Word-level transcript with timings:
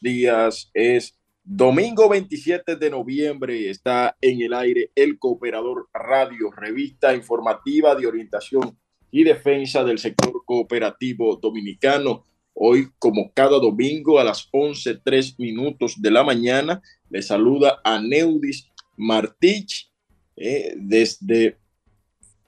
días. 0.00 0.70
Es 0.74 1.16
domingo 1.42 2.08
27 2.08 2.76
de 2.76 2.90
noviembre, 2.90 3.70
está 3.70 4.16
en 4.20 4.42
el 4.42 4.52
aire 4.52 4.90
el 4.94 5.18
Cooperador 5.18 5.88
Radio, 5.94 6.50
revista 6.50 7.14
informativa 7.14 7.94
de 7.94 8.06
orientación 8.06 8.76
y 9.10 9.24
defensa 9.24 9.84
del 9.84 9.98
sector 9.98 10.42
cooperativo 10.44 11.36
dominicano. 11.36 12.24
Hoy, 12.52 12.88
como 12.98 13.32
cada 13.32 13.58
domingo 13.58 14.18
a 14.18 14.24
las 14.24 14.50
11.03 14.50 15.36
minutos 15.38 16.00
de 16.00 16.10
la 16.10 16.24
mañana, 16.24 16.82
le 17.10 17.22
saluda 17.22 17.80
a 17.84 18.00
Neudis 18.00 18.68
Martich 18.96 19.90
eh, 20.36 20.74
desde 20.76 21.58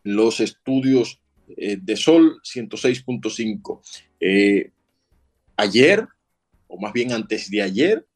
los 0.02 0.40
estudios 0.40 1.20
eh, 1.56 1.78
de 1.80 1.96
Sol 1.96 2.40
106.5. 2.42 3.80
Eh, 4.20 4.70
ayer, 5.56 6.06
o 6.68 6.78
más 6.78 6.92
bien 6.92 7.12
antes 7.12 7.50
de 7.50 7.62
ayer, 7.62 8.06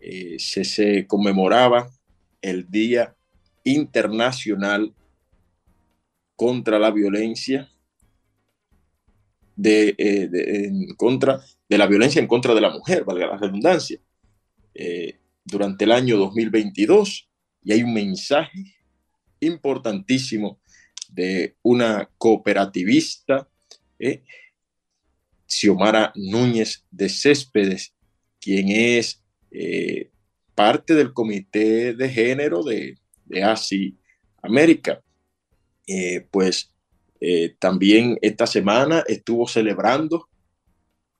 eh, 0.00 0.36
se, 0.38 0.64
se, 0.64 1.06
conmemoraba 1.06 1.90
el 2.42 2.70
Día 2.70 3.16
Internacional 3.64 4.94
contra 6.36 6.78
la 6.78 6.90
Violencia, 6.90 7.68
de, 9.56 9.94
eh, 9.98 10.28
de, 10.28 10.66
en 10.66 10.94
contra 10.94 11.40
de 11.68 11.78
la 11.78 11.86
violencia 11.86 12.20
en 12.20 12.26
contra 12.26 12.54
de 12.54 12.60
la 12.60 12.70
mujer, 12.70 13.04
valga 13.04 13.26
la 13.26 13.36
redundancia, 13.36 14.00
eh, 14.74 15.18
durante 15.44 15.84
el 15.84 15.92
año 15.92 16.16
2022. 16.16 17.28
Y 17.64 17.72
hay 17.72 17.82
un 17.82 17.92
mensaje 17.92 18.76
importantísimo 19.40 20.60
de 21.10 21.56
una 21.62 22.08
cooperativista, 22.16 23.48
eh, 23.98 24.22
Xiomara 25.48 26.12
Núñez 26.14 26.84
de 26.90 27.08
Céspedes, 27.08 27.94
quien 28.40 28.68
es 28.68 29.24
eh, 29.50 30.10
parte 30.54 30.94
del 30.94 31.12
comité 31.12 31.94
de 31.94 32.08
género 32.08 32.62
de, 32.62 32.98
de 33.24 33.94
América. 34.42 35.00
Eh, 35.86 36.26
pues 36.30 36.72
eh, 37.20 37.56
también 37.58 38.18
esta 38.22 38.46
semana 38.46 39.02
estuvo 39.08 39.48
celebrando 39.48 40.28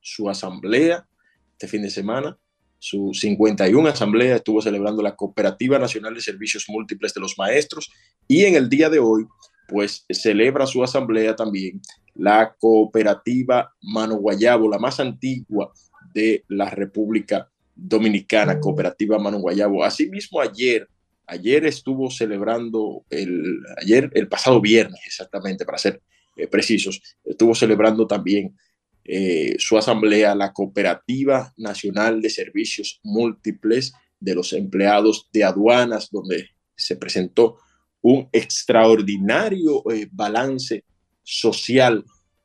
su 0.01 0.29
asamblea, 0.29 1.07
este 1.53 1.67
fin 1.67 1.83
de 1.83 1.91
semana, 1.91 2.39
su 2.79 3.13
51 3.13 3.89
asamblea 3.89 4.37
estuvo 4.37 4.63
celebrando 4.63 5.03
la 5.03 5.17
Cooperativa 5.17 5.79
Nacional 5.79 6.15
de 6.15 6.21
Servicios 6.21 6.67
Múltiples 6.69 7.13
de 7.13 7.21
los 7.21 7.37
Maestros 7.37 7.91
y 8.29 8.45
en 8.45 8.55
el 8.55 8.69
día 8.69 8.89
de 8.89 9.01
hoy, 9.01 9.27
pues 9.69 10.05
celebra 10.11 10.67
su 10.67 10.83
asamblea 10.83 11.37
también 11.37 11.81
la 12.15 12.57
Cooperativa 12.59 13.73
Mano 13.81 14.17
Guayabo, 14.17 14.69
la 14.69 14.79
más 14.79 14.99
antigua 14.99 15.73
de 16.13 16.45
la 16.49 16.69
República 16.69 17.49
Dominicana, 17.77 18.59
Cooperativa 18.59 19.19
Mano 19.19 19.39
Guayabo. 19.39 19.85
Asimismo, 19.85 20.41
ayer, 20.41 20.89
ayer 21.27 21.65
estuvo 21.65 22.11
celebrando, 22.11 23.05
el, 23.09 23.61
ayer, 23.81 24.11
el 24.15 24.27
pasado 24.27 24.61
viernes 24.61 25.01
exactamente, 25.07 25.65
para 25.65 25.79
ser 25.79 26.03
eh, 26.37 26.49
precisos, 26.49 27.01
estuvo 27.25 27.55
celebrando 27.55 28.07
también 28.07 28.57
eh, 29.05 29.55
su 29.59 29.79
asamblea, 29.79 30.35
la 30.35 30.53
Cooperativa 30.53 31.53
Nacional 31.57 32.21
de 32.21 32.31
Servicios 32.31 33.01
Múltiples 33.05 33.93
de 34.19 34.35
los 34.35 34.53
Empleados 34.53 35.29
de 35.33 35.45
Aduanas, 35.45 36.11
donde 36.11 36.51
se 36.77 36.97
presentó 36.97 37.59
un 38.03 38.29
extraordinario 38.33 39.83
eh, 39.91 40.09
balance 40.11 40.85
social 41.23 42.05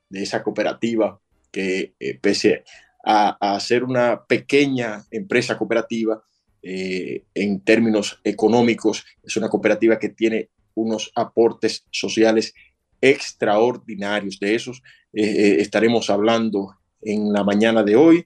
de 0.10 0.24
esa 0.24 0.44
cooperativa 0.44 1.20
que 1.52 1.94
eh, 2.00 2.20
pese 2.20 2.64
a, 3.06 3.60
ser 3.60 3.84
una 3.84 4.24
pequeña 4.26 5.04
empresa 5.12 5.58
cooperativa 5.58 6.24
eh, 6.62 7.26
en 7.34 7.60
términos 7.60 8.20
económicos, 8.24 9.06
es 9.22 9.36
una 9.36 9.50
cooperativa 9.50 10.00
que 10.00 10.10
tiene 10.10 10.50
unos 10.74 11.12
aportes 11.14 11.86
sociales 11.92 12.54
extraordinarios. 13.02 14.40
De 14.40 14.56
esos 14.56 14.82
estaremos 15.12 16.10
hablando 16.10 16.78
en 17.02 17.34
la 17.34 17.44
mañana 17.44 17.84
de 17.84 17.98
hoy, 17.98 18.26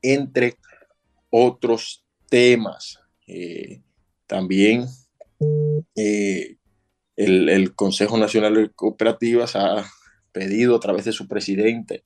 entre 0.00 0.56
otros 1.28 2.02
temas. 2.30 2.98
también 4.26 4.86
el, 5.94 6.58
el, 7.48 7.74
Consejo 7.74 8.18
Nacional 8.18 8.54
de 8.54 8.70
Cooperativas 8.70 9.56
ha 9.56 9.84
pedido 10.32 10.76
a 10.76 10.80
través 10.80 11.04
de 11.04 11.12
su 11.12 11.28
presidente, 11.28 12.04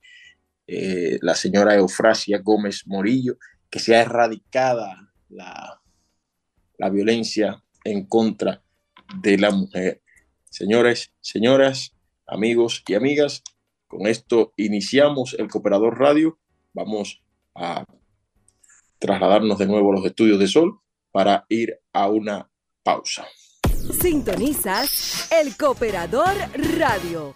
eh, 0.67 1.17
la 1.21 1.35
señora 1.35 1.75
Eufrasia 1.75 2.39
Gómez 2.39 2.83
Morillo, 2.85 3.37
que 3.69 3.79
sea 3.79 4.01
erradicada 4.01 5.11
la, 5.29 5.81
la 6.77 6.89
violencia 6.89 7.63
en 7.83 8.05
contra 8.05 8.63
de 9.21 9.37
la 9.37 9.51
mujer. 9.51 10.01
Señores, 10.49 11.13
señoras, 11.21 11.93
amigos 12.25 12.83
y 12.87 12.95
amigas, 12.95 13.43
con 13.87 14.07
esto 14.07 14.53
iniciamos 14.57 15.35
el 15.39 15.47
Cooperador 15.49 15.97
Radio. 15.97 16.39
Vamos 16.73 17.23
a 17.55 17.85
trasladarnos 18.99 19.57
de 19.57 19.67
nuevo 19.67 19.91
a 19.91 19.95
los 19.95 20.05
estudios 20.05 20.39
de 20.39 20.47
Sol 20.47 20.79
para 21.11 21.45
ir 21.47 21.79
a 21.93 22.07
una 22.09 22.49
pausa. 22.87 23.27
Sintonizas 23.99 25.29
el 25.29 25.57
Cooperador 25.57 26.33
Radio. 26.79 27.35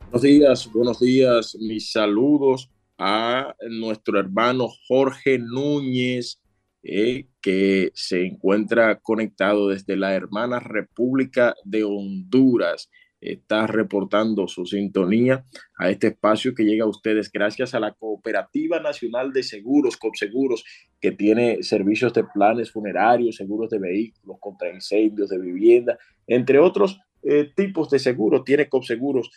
Buenos 0.00 0.22
días, 0.22 0.72
buenos 0.72 0.98
días. 0.98 1.56
Mis 1.60 1.92
saludos 1.92 2.68
a 2.98 3.54
nuestro 3.68 4.18
hermano 4.18 4.66
Jorge 4.88 5.38
Núñez, 5.38 6.40
eh, 6.82 7.28
que 7.40 7.92
se 7.94 8.26
encuentra 8.26 8.98
conectado 8.98 9.68
desde 9.68 9.96
la 9.96 10.12
hermana 10.12 10.58
República 10.58 11.54
de 11.62 11.84
Honduras. 11.84 12.90
Está 13.20 13.66
reportando 13.66 14.48
su 14.48 14.64
sintonía 14.64 15.44
a 15.76 15.90
este 15.90 16.08
espacio 16.08 16.54
que 16.54 16.64
llega 16.64 16.84
a 16.84 16.88
ustedes 16.88 17.30
gracias 17.30 17.74
a 17.74 17.80
la 17.80 17.92
Cooperativa 17.92 18.80
Nacional 18.80 19.32
de 19.32 19.42
Seguros, 19.42 19.98
COPSEGUROS, 19.98 20.64
que 21.00 21.12
tiene 21.12 21.62
servicios 21.62 22.14
de 22.14 22.24
planes 22.24 22.70
funerarios, 22.70 23.36
seguros 23.36 23.68
de 23.68 23.78
vehículos 23.78 24.38
contra 24.40 24.72
incendios, 24.72 25.28
de 25.28 25.38
vivienda, 25.38 25.98
entre 26.26 26.58
otros 26.58 26.98
eh, 27.22 27.50
tipos 27.54 27.90
de 27.90 27.98
seguros. 27.98 28.42
Tiene 28.44 28.70
COPSEGUROS 28.70 29.30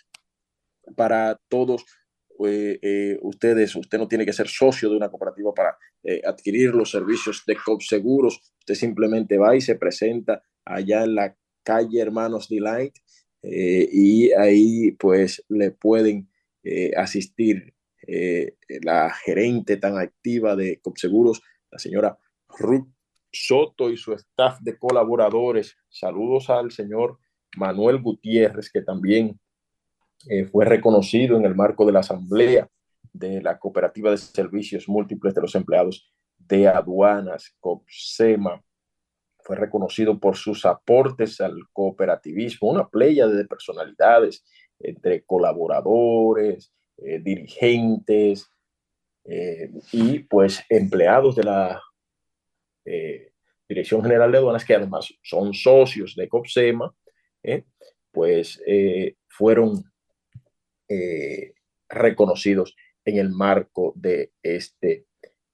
para 0.96 1.38
todos 1.50 1.84
eh, 2.46 2.80
eh, 2.82 3.20
ustedes, 3.22 3.76
usted 3.76 3.98
no 3.98 4.08
tiene 4.08 4.26
que 4.26 4.34
ser 4.34 4.48
socio 4.48 4.90
de 4.90 4.96
una 4.96 5.10
cooperativa 5.10 5.54
para 5.54 5.78
adquirir 6.26 6.74
los 6.74 6.92
servicios 6.92 7.44
de 7.46 7.58
COPSEGUROS. 7.58 8.54
Usted 8.60 8.76
simplemente 8.76 9.38
va 9.38 9.58
y 9.58 9.62
se 9.62 9.76
presenta 9.76 10.42
allá 10.64 11.04
en 11.04 11.16
la 11.16 11.36
calle 11.64 12.00
Hermanos 12.02 12.48
Delight 12.48 12.94
eh, 13.44 13.90
y 13.92 14.32
ahí 14.32 14.92
pues 14.92 15.44
le 15.50 15.72
pueden 15.72 16.30
eh, 16.64 16.92
asistir 16.96 17.74
eh, 18.08 18.56
la 18.82 19.14
gerente 19.14 19.78
tan 19.78 19.98
activa 19.98 20.56
de 20.56 20.80
COPSEGUROS, 20.82 21.42
la 21.70 21.78
señora 21.78 22.18
Ruth 22.48 22.88
Soto 23.32 23.90
y 23.90 23.98
su 23.98 24.14
staff 24.14 24.60
de 24.62 24.78
colaboradores. 24.78 25.76
Saludos 25.90 26.50
al 26.50 26.72
señor 26.72 27.20
Manuel 27.58 28.02
Gutiérrez, 28.02 28.72
que 28.72 28.82
también 28.82 29.40
fue 30.52 30.64
reconocido 30.64 31.36
en 31.36 31.44
el 31.44 31.54
marco 31.54 31.86
de 31.86 31.92
la 31.92 32.00
asamblea 32.00 32.70
de 33.12 33.42
la 33.42 33.60
Cooperativa 33.60 34.10
de 34.10 34.18
Servicios 34.18 34.88
Múltiples 34.88 35.34
de 35.34 35.42
los 35.42 35.54
Empleados 35.56 36.14
de 36.38 36.68
Aduanas, 36.68 37.54
COPSEMA, 37.60 38.64
fue 39.44 39.56
reconocido 39.56 40.20
por 40.20 40.36
sus 40.38 40.66
aportes 40.66 41.42
al 41.42 41.58
cooperativismo, 41.72 42.70
una 42.70 42.88
playa 42.88 43.28
de 43.28 43.46
personalidades 43.46 44.44
entre 44.80 45.24
colaboradores, 45.24 46.74
eh, 46.98 47.20
dirigentes 47.20 48.50
eh, 49.26 49.72
y 49.92 50.20
pues 50.20 50.64
empleados 50.70 51.36
de 51.36 51.44
la 51.44 51.82
eh, 52.86 53.32
Dirección 53.68 54.04
General 54.04 54.32
de 54.32 54.38
Aduanas, 54.38 54.66
que 54.66 54.76
además 54.76 55.14
son 55.24 55.54
socios 55.54 56.16
de 56.16 56.28
COPSEMA, 56.28 56.94
pues 58.12 58.62
fueron 59.30 59.84
reconocidos 61.90 62.76
en 63.06 63.18
el 63.18 63.32
marco 63.32 63.94
de 63.96 64.34
este 64.44 65.08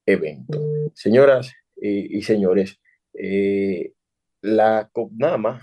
evento. 0.06 0.60
Señoras 0.96 1.54
y 1.78 2.22
señores, 2.24 2.82
eh, 3.14 3.94
la 4.42 4.90
COPNAMA 4.92 5.62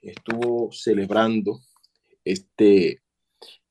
estuvo 0.00 0.70
celebrando 0.72 1.60
este, 2.24 3.02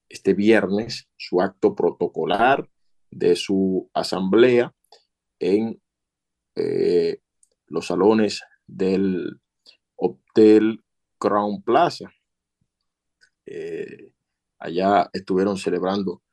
este 0.10 0.34
viernes 0.34 1.10
su 1.18 1.42
acto 1.42 1.75
protocolar 1.75 2.70
de 3.10 3.36
su 3.36 3.90
asamblea 3.94 4.74
en 5.40 5.81
eh, 6.56 7.20
los 7.68 7.88
salones 7.88 8.44
del 8.68 9.40
Hotel 9.96 10.84
Crown 11.18 11.64
Plaza. 11.64 12.12
Eh, 13.46 14.14
allá 14.60 15.10
estuvieron 15.14 15.58
celebrando 15.58 16.24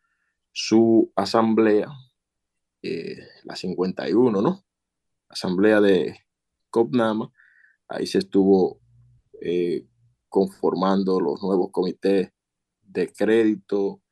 su 0.53 1.13
asamblea, 1.17 1.89
eh, 2.83 3.17
la 3.45 3.57
51, 3.57 4.43
¿no? 4.43 4.65
Asamblea 5.29 5.81
de 5.81 6.19
COPNAMA, 6.71 7.33
ahí 7.89 8.07
se 8.07 8.19
estuvo 8.19 8.81
eh, 9.41 9.87
conformando 10.29 11.21
los 11.21 11.43
nuevos 11.43 11.71
comités 11.71 12.33
de 12.83 13.13
crédito, 13.13 14.03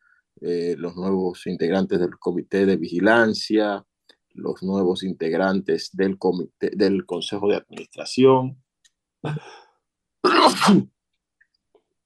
eh, 0.40 0.74
los 0.76 0.96
nuevos 0.96 1.46
integrantes 1.46 1.98
del 1.98 2.18
comité 2.18 2.66
de 2.66 2.76
vigilancia, 2.76 3.84
los 4.30 4.62
nuevos 4.62 5.02
integrantes 5.02 5.90
del 5.92 6.18
comité 6.18 6.70
del 6.74 7.06
consejo 7.06 7.48
de 7.48 7.56
administración. 7.56 8.62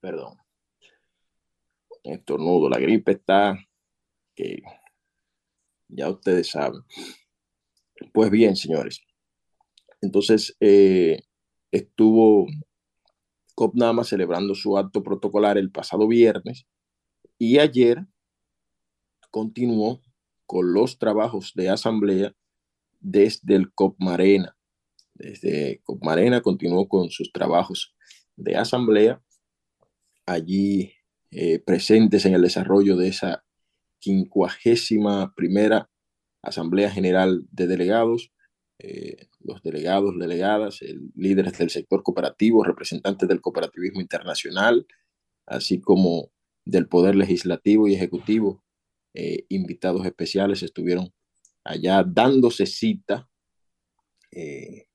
Perdón. 0.01 0.39
Estornudo, 2.03 2.69
la 2.69 2.79
gripe 2.79 3.13
está 3.13 3.57
que 4.35 4.63
ya 5.89 6.09
ustedes 6.11 6.51
saben. 6.51 6.83
Pues 8.13 8.31
bien, 8.31 8.57
señores. 8.57 9.01
Entonces, 10.03 10.57
eh, 10.61 11.23
estuvo 11.71 12.47
COPNAMA 13.55 14.05
celebrando 14.05 14.55
su 14.55 14.77
acto 14.77 15.03
protocolar 15.03 15.57
el 15.57 15.71
pasado 15.71 16.09
viernes 16.09 16.67
y 17.39 17.59
ayer 17.59 18.07
continuó 19.31 20.03
con 20.45 20.75
los 20.75 20.99
trabajos 20.99 21.53
de 21.55 21.71
asamblea 21.71 22.35
desde 23.01 23.55
el 23.55 23.73
COPMARENA. 23.73 24.57
Desde 25.15 25.81
COPMARENA 25.85 26.43
continuó 26.43 26.89
con 26.89 27.11
sus 27.11 27.33
trabajos 27.33 27.95
de 28.37 28.57
asamblea 28.57 29.23
allí 30.27 30.93
eh, 31.31 31.59
presentes 31.59 32.27
en 32.27 32.35
el 32.35 32.43
desarrollo 32.43 32.97
de 32.97 33.09
esa 33.09 33.45
quincuagésima 33.99 35.33
primera 35.35 35.89
Asamblea 36.43 36.91
General 36.91 37.47
de 37.53 37.69
Delegados, 37.69 38.33
eh, 38.79 39.29
los 39.41 39.63
delegados, 39.63 40.19
delegadas, 40.19 40.81
líderes 41.15 41.57
del 41.59 41.71
sector 41.71 42.03
cooperativo, 42.03 42.65
representantes 42.65 43.29
del 43.29 43.41
cooperativismo 43.41 44.01
internacional, 44.01 44.87
así 45.47 45.81
como 45.81 46.31
del 46.65 46.89
Poder 46.89 47.15
Legislativo 47.15 47.89
y 47.89 47.95
Ejecutivo, 47.95 48.63
eh, 49.15 49.45
invitados 49.49 50.07
especiales 50.07 50.63
estuvieron 50.63 51.13
allá 51.65 52.03
dándose 52.03 52.67
cita. 52.67 53.29
Eh, 54.31 54.87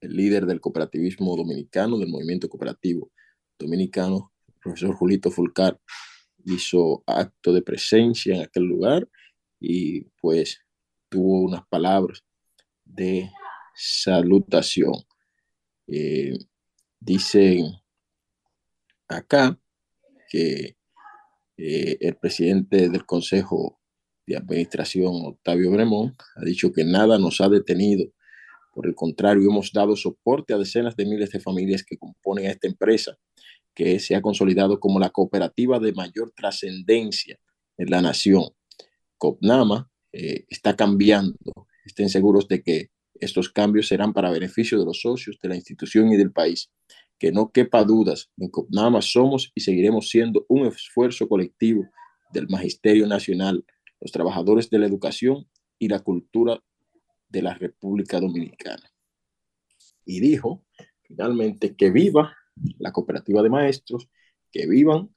el 0.00 0.16
líder 0.16 0.46
del 0.46 0.60
cooperativismo 0.60 1.36
dominicano, 1.36 1.98
del 1.98 2.08
movimiento 2.08 2.48
cooperativo 2.48 3.10
dominicano, 3.58 4.32
el 4.46 4.54
profesor 4.60 4.94
Julito 4.94 5.30
Fulcar, 5.30 5.78
hizo 6.44 7.02
acto 7.06 7.52
de 7.52 7.62
presencia 7.62 8.36
en 8.36 8.42
aquel 8.42 8.62
lugar 8.64 9.08
y 9.60 10.02
pues 10.20 10.60
tuvo 11.08 11.42
unas 11.42 11.66
palabras 11.66 12.24
de 12.88 13.30
salutación. 13.74 14.94
Eh, 15.86 16.36
dicen 17.00 17.72
acá 19.06 19.58
que 20.28 20.76
eh, 21.56 21.96
el 22.00 22.16
presidente 22.16 22.88
del 22.88 23.06
Consejo 23.06 23.80
de 24.26 24.36
Administración, 24.36 25.12
Octavio 25.24 25.70
Bremón, 25.70 26.16
ha 26.36 26.44
dicho 26.44 26.72
que 26.72 26.84
nada 26.84 27.18
nos 27.18 27.40
ha 27.40 27.48
detenido. 27.48 28.12
Por 28.72 28.86
el 28.86 28.94
contrario, 28.94 29.48
hemos 29.48 29.72
dado 29.72 29.96
soporte 29.96 30.54
a 30.54 30.58
decenas 30.58 30.94
de 30.96 31.06
miles 31.06 31.30
de 31.30 31.40
familias 31.40 31.82
que 31.82 31.96
componen 31.96 32.46
a 32.46 32.50
esta 32.50 32.68
empresa, 32.68 33.16
que 33.74 33.98
se 33.98 34.14
ha 34.14 34.22
consolidado 34.22 34.78
como 34.78 35.00
la 35.00 35.10
cooperativa 35.10 35.78
de 35.78 35.92
mayor 35.92 36.32
trascendencia 36.32 37.38
en 37.76 37.90
la 37.90 38.02
nación. 38.02 38.44
COPNAMA 39.16 39.90
eh, 40.12 40.44
está 40.48 40.76
cambiando. 40.76 41.67
Estén 41.88 42.10
seguros 42.10 42.46
de 42.48 42.62
que 42.62 42.90
estos 43.14 43.48
cambios 43.48 43.88
serán 43.88 44.12
para 44.12 44.30
beneficio 44.30 44.78
de 44.78 44.84
los 44.84 45.00
socios, 45.00 45.38
de 45.42 45.48
la 45.48 45.56
institución 45.56 46.12
y 46.12 46.16
del 46.18 46.32
país. 46.32 46.70
Que 47.18 47.32
no 47.32 47.50
quepa 47.50 47.82
dudas, 47.82 48.30
en 48.36 48.50
COPNAMA 48.50 49.00
somos 49.00 49.50
y 49.54 49.62
seguiremos 49.62 50.10
siendo 50.10 50.44
un 50.50 50.66
esfuerzo 50.66 51.26
colectivo 51.26 51.86
del 52.30 52.46
Magisterio 52.48 53.06
Nacional, 53.06 53.64
los 54.00 54.12
trabajadores 54.12 54.68
de 54.68 54.78
la 54.78 54.86
educación 54.86 55.48
y 55.78 55.88
la 55.88 56.00
cultura 56.00 56.62
de 57.30 57.40
la 57.42 57.54
República 57.54 58.20
Dominicana. 58.20 58.92
Y 60.04 60.20
dijo 60.20 60.62
finalmente 61.04 61.74
que 61.74 61.90
viva 61.90 62.36
la 62.78 62.92
cooperativa 62.92 63.42
de 63.42 63.48
maestros, 63.48 64.10
que 64.52 64.66
vivan 64.66 65.08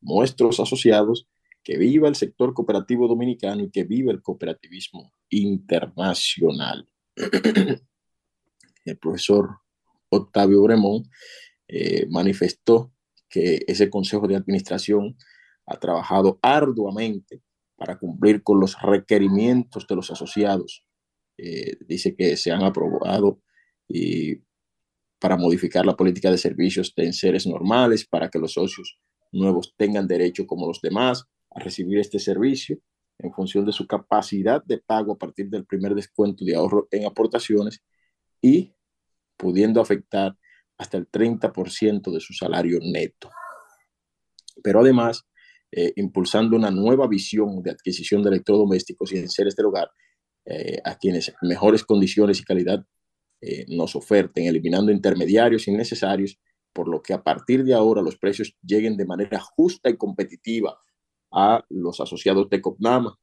nuestros 0.00 0.60
asociados, 0.60 1.28
que 1.62 1.76
viva 1.76 2.08
el 2.08 2.14
sector 2.14 2.54
cooperativo 2.54 3.06
dominicano 3.06 3.62
y 3.62 3.70
que 3.70 3.84
viva 3.84 4.12
el 4.12 4.22
cooperativismo 4.22 5.12
internacional. 5.28 6.88
el 8.84 8.98
profesor 8.98 9.58
Octavio 10.08 10.62
Bremón 10.62 11.04
eh, 11.68 12.06
manifestó 12.08 12.92
que 13.28 13.64
ese 13.66 13.90
consejo 13.90 14.26
de 14.26 14.36
administración 14.36 15.16
ha 15.66 15.78
trabajado 15.78 16.38
arduamente 16.42 17.42
para 17.76 17.98
cumplir 17.98 18.42
con 18.42 18.58
los 18.58 18.80
requerimientos 18.80 19.86
de 19.86 19.96
los 19.96 20.10
asociados. 20.10 20.84
Eh, 21.38 21.76
dice 21.86 22.16
que 22.16 22.36
se 22.36 22.50
han 22.50 22.62
aprobado 22.62 23.40
y 23.88 24.40
para 25.18 25.36
modificar 25.36 25.86
la 25.86 25.96
política 25.96 26.30
de 26.30 26.38
servicios 26.38 26.92
de 26.96 27.12
seres 27.12 27.46
normales, 27.46 28.06
para 28.06 28.30
que 28.30 28.38
los 28.38 28.54
socios 28.54 28.98
nuevos 29.30 29.74
tengan 29.76 30.08
derecho 30.08 30.46
como 30.46 30.66
los 30.66 30.80
demás 30.80 31.26
a 31.50 31.60
recibir 31.60 31.98
este 31.98 32.18
servicio 32.18 32.78
en 33.18 33.32
función 33.32 33.66
de 33.66 33.72
su 33.72 33.86
capacidad 33.86 34.62
de 34.64 34.78
pago 34.78 35.12
a 35.12 35.18
partir 35.18 35.48
del 35.48 35.66
primer 35.66 35.94
descuento 35.94 36.44
de 36.44 36.54
ahorro 36.54 36.88
en 36.90 37.04
aportaciones 37.04 37.82
y 38.40 38.74
pudiendo 39.36 39.80
afectar 39.80 40.36
hasta 40.78 40.96
el 40.96 41.10
30% 41.10 42.10
de 42.10 42.20
su 42.20 42.32
salario 42.32 42.78
neto. 42.82 43.30
Pero 44.62 44.80
además, 44.80 45.26
eh, 45.70 45.92
impulsando 45.96 46.56
una 46.56 46.70
nueva 46.70 47.06
visión 47.06 47.62
de 47.62 47.70
adquisición 47.70 48.22
de 48.22 48.30
electrodomésticos 48.30 49.12
y 49.12 49.18
enseres 49.18 49.54
del 49.54 49.66
hogar 49.66 49.90
eh, 50.46 50.80
a 50.84 50.96
quienes 50.96 51.32
mejores 51.42 51.84
condiciones 51.84 52.40
y 52.40 52.44
calidad 52.44 52.84
eh, 53.42 53.66
nos 53.68 53.94
oferten, 53.94 54.46
eliminando 54.46 54.90
intermediarios 54.90 55.68
innecesarios, 55.68 56.38
por 56.72 56.88
lo 56.88 57.02
que 57.02 57.12
a 57.12 57.22
partir 57.22 57.64
de 57.64 57.74
ahora 57.74 58.02
los 58.02 58.16
precios 58.16 58.56
lleguen 58.62 58.96
de 58.96 59.06
manera 59.06 59.40
justa 59.40 59.90
y 59.90 59.96
competitiva 59.96 60.78
a 61.30 61.64
los 61.68 62.00
asociados 62.00 62.48
de 62.50 62.60
Copnama. 62.60 63.18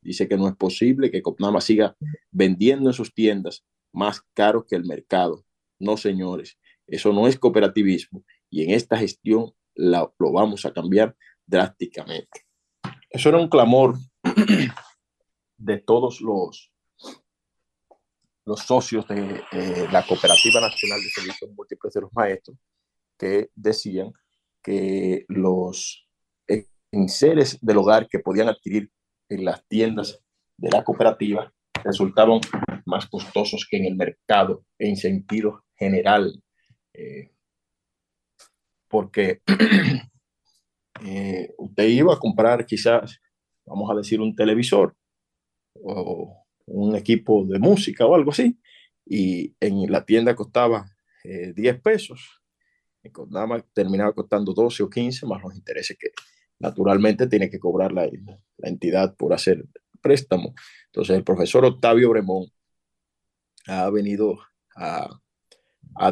Dice 0.00 0.28
que 0.28 0.36
no 0.36 0.48
es 0.48 0.56
posible 0.56 1.10
que 1.10 1.22
Copnama 1.22 1.60
siga 1.60 1.96
vendiendo 2.30 2.90
en 2.90 2.94
sus 2.94 3.12
tiendas 3.12 3.64
más 3.92 4.22
caro 4.34 4.66
que 4.66 4.76
el 4.76 4.84
mercado. 4.84 5.44
No, 5.78 5.96
señores, 5.96 6.58
eso 6.86 7.12
no 7.12 7.26
es 7.26 7.38
cooperativismo 7.38 8.24
y 8.50 8.62
en 8.62 8.70
esta 8.70 8.96
gestión 8.96 9.52
lo 9.74 10.32
vamos 10.32 10.64
a 10.64 10.72
cambiar 10.72 11.16
drásticamente. 11.46 12.46
Eso 13.10 13.28
era 13.28 13.38
un 13.38 13.48
clamor 13.48 13.96
de 15.56 15.78
todos 15.78 16.20
los, 16.20 16.72
los 18.44 18.60
socios 18.60 19.06
de 19.08 19.88
la 19.90 20.06
Cooperativa 20.06 20.60
Nacional 20.60 21.00
de 21.00 21.10
Servicios 21.10 21.50
Múltiples 21.54 21.92
de 21.94 22.00
los 22.00 22.12
Maestros 22.12 22.58
que 23.18 23.50
decían 23.54 24.12
que 24.62 25.24
los 25.28 26.05
seres 27.08 27.58
del 27.60 27.78
hogar 27.78 28.08
que 28.08 28.18
podían 28.18 28.48
adquirir 28.48 28.90
en 29.28 29.44
las 29.44 29.66
tiendas 29.66 30.20
de 30.56 30.70
la 30.70 30.84
cooperativa 30.84 31.52
resultaban 31.84 32.40
más 32.84 33.06
costosos 33.06 33.66
que 33.68 33.76
en 33.76 33.84
el 33.84 33.96
mercado 33.96 34.64
en 34.78 34.96
sentido 34.96 35.64
general. 35.76 36.42
Eh, 36.94 37.30
porque 38.88 39.42
eh, 41.04 41.54
usted 41.58 41.88
iba 41.88 42.14
a 42.14 42.18
comprar 42.18 42.64
quizás, 42.64 43.20
vamos 43.64 43.90
a 43.90 43.94
decir, 43.94 44.20
un 44.20 44.34
televisor 44.34 44.96
o 45.82 46.44
un 46.66 46.96
equipo 46.96 47.44
de 47.44 47.58
música 47.58 48.06
o 48.06 48.14
algo 48.14 48.30
así, 48.30 48.58
y 49.04 49.54
en 49.60 49.90
la 49.90 50.04
tienda 50.04 50.34
costaba 50.34 50.86
10 51.22 51.56
eh, 51.56 51.74
pesos, 51.74 52.42
nada 53.28 53.46
más 53.46 53.64
terminaba 53.72 54.12
costando 54.12 54.52
12 54.52 54.82
o 54.82 54.90
15 54.90 55.26
más 55.26 55.42
los 55.42 55.54
intereses 55.54 55.96
que, 55.98 56.08
naturalmente 56.58 57.26
tiene 57.26 57.50
que 57.50 57.58
cobrar 57.58 57.92
la, 57.92 58.08
entidad 58.58 59.14
por 59.16 59.34
hacer 59.34 59.64
préstamo. 60.00 60.54
Entonces 60.86 61.16
el 61.16 61.24
profesor 61.24 61.64
Octavio 61.64 62.10
Bremón 62.10 62.46
ha 63.66 63.90
venido 63.90 64.38
a, 64.74 65.20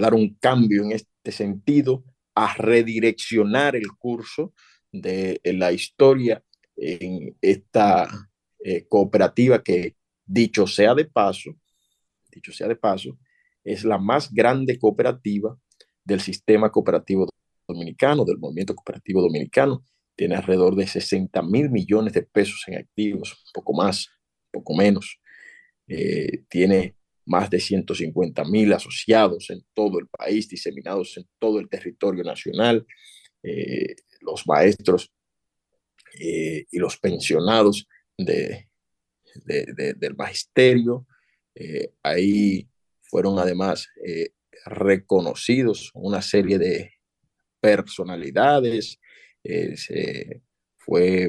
dar 0.00 0.14
un 0.14 0.34
cambio 0.34 0.82
en 0.82 0.92
este 0.92 1.32
sentido, 1.32 2.04
a 2.34 2.54
redireccionar 2.54 3.76
el 3.76 3.88
curso 3.98 4.52
de 4.92 5.40
la 5.44 5.72
historia 5.72 6.42
en 6.76 7.36
esta 7.40 8.08
eh, 8.58 8.86
cooperativa 8.88 9.62
que, 9.62 9.96
dicho 10.24 10.66
sea 10.66 10.94
de 10.94 11.04
paso, 11.04 11.54
dicho 12.30 12.52
sea 12.52 12.68
de 12.68 12.76
paso, 12.76 13.18
es 13.62 13.84
la 13.84 13.98
más 13.98 14.32
grande 14.32 14.78
cooperativa 14.78 15.56
del 16.04 16.20
sistema 16.20 16.70
cooperativo 16.70 17.28
dominicano, 17.66 18.24
del 18.24 18.38
movimiento 18.38 18.74
cooperativo 18.74 19.22
dominicano, 19.22 19.84
tiene 20.16 20.36
alrededor 20.36 20.76
de 20.76 20.86
60 20.86 21.42
mil 21.42 21.70
millones 21.70 22.12
de 22.12 22.22
pesos 22.22 22.62
en 22.66 22.78
activos, 22.78 23.44
poco 23.52 23.72
más, 23.72 24.08
poco 24.50 24.74
menos. 24.74 25.20
Eh, 25.88 26.44
tiene 26.48 26.96
más 27.26 27.50
de 27.50 27.58
150 27.58 28.44
mil 28.44 28.72
asociados 28.72 29.50
en 29.50 29.64
todo 29.74 29.98
el 29.98 30.06
país, 30.08 30.48
diseminados 30.48 31.16
en 31.16 31.26
todo 31.38 31.58
el 31.58 31.68
territorio 31.68 32.22
nacional. 32.22 32.86
Eh, 33.42 33.96
los 34.20 34.46
maestros 34.46 35.10
eh, 36.18 36.66
y 36.70 36.78
los 36.78 36.96
pensionados 36.98 37.86
de, 38.16 38.68
del 39.44 40.14
magisterio. 40.16 41.06
ahí 42.02 42.68
fueron 43.02 43.38
además 43.38 43.88
reconocidos 44.66 45.90
una 45.94 46.22
serie 46.22 46.58
de 46.58 46.92
personalidades. 47.60 49.00
Fue 50.78 51.28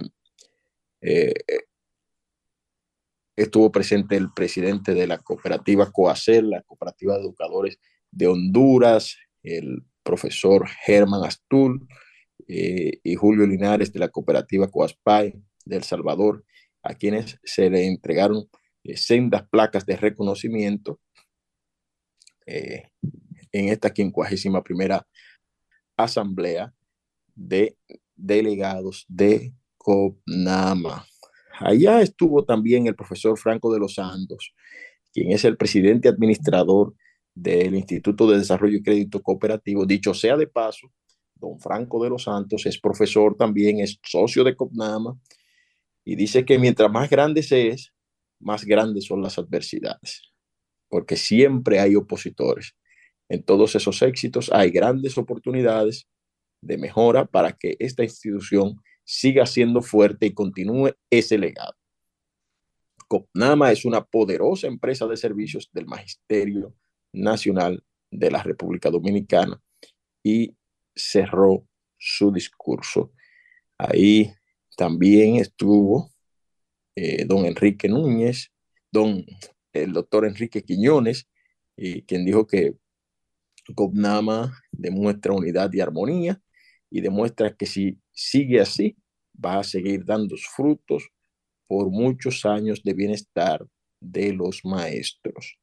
estuvo 3.35 3.71
presente 3.71 4.15
el 4.15 4.31
presidente 4.33 4.93
de 4.93 5.07
la 5.07 5.17
cooperativa 5.17 5.91
COACEL, 5.91 6.49
la 6.49 6.61
cooperativa 6.61 7.15
de 7.15 7.21
educadores 7.21 7.79
de 8.11 8.27
Honduras, 8.27 9.17
el 9.43 9.83
profesor 10.03 10.67
Germán 10.67 11.23
Astul 11.25 11.87
eh, 12.47 12.99
y 13.03 13.15
Julio 13.15 13.45
Linares 13.45 13.91
de 13.91 13.99
la 13.99 14.09
cooperativa 14.09 14.69
COASPAI 14.69 15.33
de 15.65 15.75
El 15.75 15.83
Salvador, 15.83 16.45
a 16.83 16.93
quienes 16.93 17.39
se 17.43 17.69
le 17.69 17.85
entregaron 17.85 18.47
eh, 18.83 18.95
sendas 18.97 19.47
placas 19.49 19.85
de 19.85 19.97
reconocimiento 19.97 20.99
eh, 22.45 22.89
en 23.51 23.69
esta 23.69 23.91
51 23.93 24.63
primera 24.63 25.07
asamblea 25.97 26.73
de 27.33 27.77
delegados 28.15 29.05
de 29.07 29.53
COPNAMA. 29.77 31.05
Allá 31.59 32.01
estuvo 32.01 32.43
también 32.43 32.87
el 32.87 32.95
profesor 32.95 33.37
Franco 33.37 33.73
de 33.73 33.79
los 33.79 33.95
Santos, 33.95 34.53
quien 35.13 35.31
es 35.31 35.45
el 35.45 35.57
presidente 35.57 36.09
administrador 36.09 36.93
del 37.33 37.75
Instituto 37.75 38.29
de 38.29 38.39
Desarrollo 38.39 38.77
y 38.77 38.83
Crédito 38.83 39.21
Cooperativo. 39.21 39.85
Dicho 39.85 40.13
sea 40.13 40.37
de 40.37 40.47
paso, 40.47 40.91
don 41.35 41.59
Franco 41.59 42.03
de 42.03 42.09
los 42.09 42.23
Santos 42.23 42.65
es 42.65 42.79
profesor 42.79 43.35
también, 43.37 43.79
es 43.79 43.99
socio 44.03 44.43
de 44.43 44.55
COPNAMA 44.55 45.17
y 46.03 46.15
dice 46.15 46.45
que 46.45 46.59
mientras 46.59 46.91
más 46.91 47.09
grande 47.09 47.43
se 47.43 47.69
es, 47.69 47.93
más 48.39 48.65
grandes 48.65 49.05
son 49.05 49.21
las 49.21 49.37
adversidades, 49.39 50.21
porque 50.89 51.15
siempre 51.15 51.79
hay 51.79 51.95
opositores. 51.95 52.75
En 53.27 53.43
todos 53.43 53.75
esos 53.75 54.01
éxitos 54.01 54.51
hay 54.51 54.69
grandes 54.71 55.17
oportunidades 55.17 56.07
de 56.65 56.77
mejora 56.77 57.25
para 57.25 57.51
que 57.51 57.77
esta 57.79 58.03
institución 58.03 58.81
siga 59.03 59.45
siendo 59.45 59.81
fuerte 59.81 60.25
y 60.25 60.33
continúe 60.33 60.95
ese 61.09 61.37
legado. 61.37 61.75
COPNAMA 63.07 63.71
es 63.71 63.85
una 63.85 64.03
poderosa 64.03 64.67
empresa 64.67 65.05
de 65.05 65.15
servicios 65.15 65.69
del 65.71 65.85
Magisterio 65.85 66.73
Nacional 67.13 67.83
de 68.09 68.31
la 68.31 68.41
República 68.41 68.89
Dominicana 68.89 69.61
y 70.23 70.55
cerró 70.95 71.67
su 71.99 72.31
discurso. 72.31 73.11
Ahí 73.77 74.33
también 74.75 75.35
estuvo 75.35 76.09
eh, 76.95 77.25
don 77.25 77.45
Enrique 77.45 77.87
Núñez, 77.87 78.51
don 78.91 79.23
el 79.71 79.93
doctor 79.93 80.25
Enrique 80.25 80.63
Quiñones, 80.63 81.27
quien 82.07 82.25
dijo 82.25 82.47
que 82.47 82.75
COPNAMA 83.75 84.63
demuestra 84.71 85.33
unidad 85.33 85.71
y 85.73 85.81
armonía 85.81 86.41
y 86.95 87.01
demuestra 87.01 87.53
que 87.53 87.65
si 87.65 87.99
sigue 88.13 88.61
así, 88.61 88.95
va 89.33 89.59
a 89.59 89.63
seguir 89.65 90.05
dando 90.05 90.37
frutos 90.37 91.09
por 91.67 91.89
muchos 91.89 92.45
años 92.45 92.83
de 92.83 92.93
bienestar 92.93 93.67
de 93.99 94.31
los 94.31 94.63
maestros. 94.63 95.59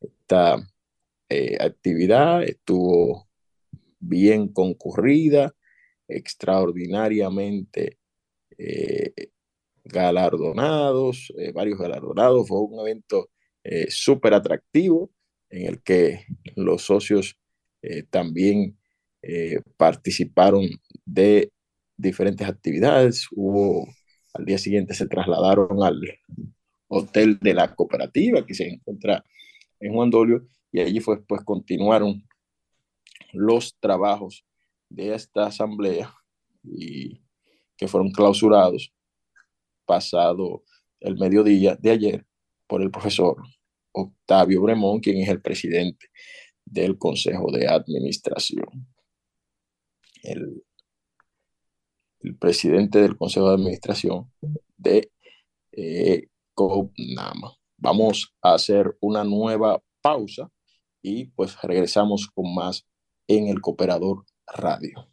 Esta 0.00 0.66
eh, 1.28 1.58
actividad 1.60 2.44
estuvo 2.44 3.28
bien 4.00 4.48
concurrida, 4.48 5.54
extraordinariamente 6.08 7.98
eh, 8.56 9.12
galardonados, 9.84 11.30
eh, 11.36 11.52
varios 11.52 11.78
galardonados. 11.78 12.48
Fue 12.48 12.58
un 12.62 12.80
evento 12.80 13.28
súper 13.88 14.32
atractivo 14.32 15.10
en 15.50 15.66
el 15.66 15.82
que 15.82 16.24
los 16.54 16.82
socios 16.84 17.38
también 18.10 18.78
participaron 19.76 20.68
de 21.04 21.52
diferentes 21.96 22.46
actividades. 22.46 23.26
Hubo, 23.32 23.86
al 24.34 24.44
día 24.44 24.58
siguiente 24.58 24.94
se 24.94 25.06
trasladaron 25.06 25.82
al 25.82 26.00
hotel 26.88 27.38
de 27.40 27.54
la 27.54 27.74
cooperativa 27.74 28.44
que 28.44 28.54
se 28.54 28.68
encuentra 28.68 29.24
en 29.80 29.94
Juan 29.94 30.10
Dolio 30.10 30.46
y 30.72 30.80
allí 30.80 31.00
fue, 31.00 31.22
pues 31.24 31.42
continuaron 31.44 32.26
los 33.32 33.76
trabajos 33.80 34.44
de 34.88 35.14
esta 35.14 35.46
asamblea 35.46 36.12
y 36.62 37.20
que 37.76 37.88
fueron 37.88 38.10
clausurados 38.10 38.92
pasado 39.84 40.62
el 41.00 41.16
mediodía 41.16 41.76
de 41.76 41.90
ayer 41.90 42.26
por 42.66 42.82
el 42.82 42.90
profesor 42.90 43.36
Octavio 43.92 44.62
Bremón, 44.62 45.00
quien 45.00 45.18
es 45.18 45.28
el 45.28 45.40
presidente 45.40 46.06
del 46.64 46.98
Consejo 46.98 47.52
de 47.52 47.68
Administración. 47.68 48.93
El 50.24 50.64
el 52.24 52.36
presidente 52.36 53.00
del 53.00 53.16
Consejo 53.16 53.48
de 53.48 53.54
Administración 53.54 54.30
de 54.76 55.10
eh, 55.72 56.28
Vamos 57.76 58.32
a 58.40 58.54
hacer 58.54 58.96
una 59.00 59.24
nueva 59.24 59.82
pausa 60.00 60.48
y 61.02 61.26
pues 61.26 61.60
regresamos 61.62 62.30
con 62.32 62.54
más 62.54 62.86
en 63.26 63.48
el 63.48 63.60
Cooperador 63.60 64.24
Radio. 64.46 65.08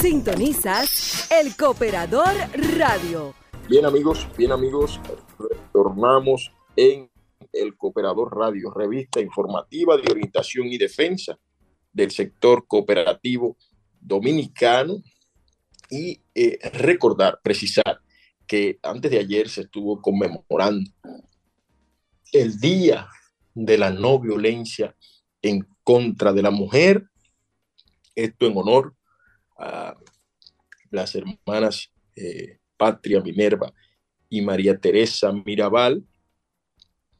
Sintonizas 0.00 1.30
el 1.30 1.54
Cooperador 1.54 2.32
Radio. 2.78 3.34
Bien 3.68 3.84
amigos, 3.84 4.26
bien 4.38 4.52
amigos, 4.52 4.98
retornamos 5.38 6.50
en 6.74 7.10
el 7.52 7.76
Cooperador 7.76 8.36
Radio, 8.36 8.70
revista 8.70 9.20
informativa 9.20 9.96
de 9.98 10.10
orientación 10.10 10.66
y 10.68 10.78
defensa 10.78 11.38
del 11.92 12.10
sector 12.10 12.66
cooperativo 12.66 13.56
dominicano 14.06 15.02
y 15.90 16.20
eh, 16.34 16.58
recordar, 16.72 17.40
precisar 17.42 18.00
que 18.46 18.78
antes 18.82 19.10
de 19.10 19.18
ayer 19.18 19.48
se 19.48 19.62
estuvo 19.62 20.00
conmemorando 20.00 20.90
el 22.32 22.58
Día 22.58 23.08
de 23.54 23.78
la 23.78 23.90
No 23.90 24.20
Violencia 24.20 24.94
en 25.42 25.66
contra 25.82 26.32
de 26.32 26.42
la 26.42 26.50
mujer, 26.50 27.08
esto 28.14 28.46
en 28.46 28.56
honor 28.56 28.94
a 29.58 29.96
las 30.90 31.14
hermanas 31.14 31.90
eh, 32.14 32.58
Patria 32.76 33.20
Minerva 33.20 33.72
y 34.28 34.42
María 34.42 34.78
Teresa 34.78 35.32
Mirabal, 35.32 36.04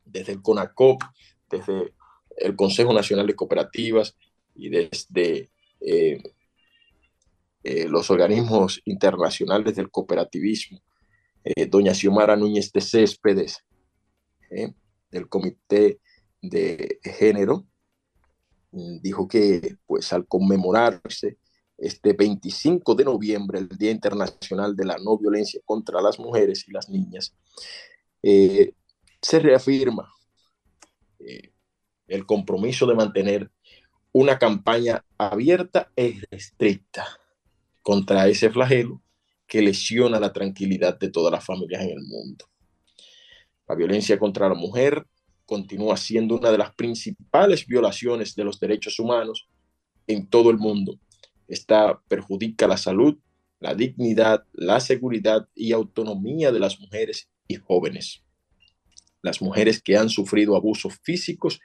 desde 0.04 0.32
el 0.32 0.42
CONACOP, 0.42 1.02
desde 1.50 1.94
el 2.36 2.54
Consejo 2.54 2.92
Nacional 2.92 3.26
de 3.26 3.34
Cooperativas 3.34 4.16
y 4.54 4.68
desde 4.68 5.50
eh, 5.80 6.22
eh, 7.68 7.88
los 7.88 8.12
organismos 8.12 8.80
internacionales 8.84 9.74
del 9.74 9.90
cooperativismo, 9.90 10.80
eh, 11.42 11.66
doña 11.66 11.94
Xiomara 11.94 12.36
Núñez 12.36 12.70
de 12.70 12.80
Céspedes, 12.80 13.64
eh, 14.52 14.72
del 15.10 15.28
Comité 15.28 15.98
de 16.40 17.00
Género, 17.02 17.66
mm, 18.70 18.98
dijo 19.02 19.26
que 19.26 19.78
pues 19.84 20.12
al 20.12 20.28
conmemorarse 20.28 21.38
este 21.76 22.12
25 22.12 22.94
de 22.94 23.04
noviembre, 23.04 23.58
el 23.58 23.68
Día 23.76 23.90
Internacional 23.90 24.76
de 24.76 24.84
la 24.84 24.98
No 24.98 25.18
Violencia 25.18 25.60
contra 25.64 26.00
las 26.00 26.20
Mujeres 26.20 26.68
y 26.68 26.70
las 26.70 26.88
Niñas, 26.88 27.34
se 28.22 29.38
reafirma 29.40 30.08
el 32.06 32.26
compromiso 32.26 32.86
de 32.86 32.94
mantener 32.94 33.50
una 34.12 34.38
campaña 34.38 35.04
abierta 35.18 35.90
e 35.96 36.20
estricta 36.30 37.06
contra 37.86 38.26
ese 38.26 38.50
flagelo 38.50 39.00
que 39.46 39.62
lesiona 39.62 40.18
la 40.18 40.32
tranquilidad 40.32 40.98
de 40.98 41.08
todas 41.08 41.30
las 41.30 41.44
familias 41.44 41.84
en 41.84 41.90
el 41.90 42.02
mundo. 42.02 42.46
La 43.68 43.76
violencia 43.76 44.18
contra 44.18 44.48
la 44.48 44.56
mujer 44.56 45.06
continúa 45.44 45.96
siendo 45.96 46.34
una 46.34 46.50
de 46.50 46.58
las 46.58 46.74
principales 46.74 47.64
violaciones 47.64 48.34
de 48.34 48.42
los 48.42 48.58
derechos 48.58 48.98
humanos 48.98 49.46
en 50.08 50.26
todo 50.26 50.50
el 50.50 50.58
mundo. 50.58 50.98
Esta 51.46 52.02
perjudica 52.08 52.66
la 52.66 52.76
salud, 52.76 53.18
la 53.60 53.72
dignidad, 53.76 54.42
la 54.52 54.80
seguridad 54.80 55.48
y 55.54 55.70
autonomía 55.70 56.50
de 56.50 56.58
las 56.58 56.80
mujeres 56.80 57.28
y 57.46 57.54
jóvenes. 57.54 58.24
Las 59.22 59.40
mujeres 59.40 59.80
que 59.80 59.96
han 59.96 60.08
sufrido 60.08 60.56
abusos 60.56 60.98
físicos, 61.04 61.60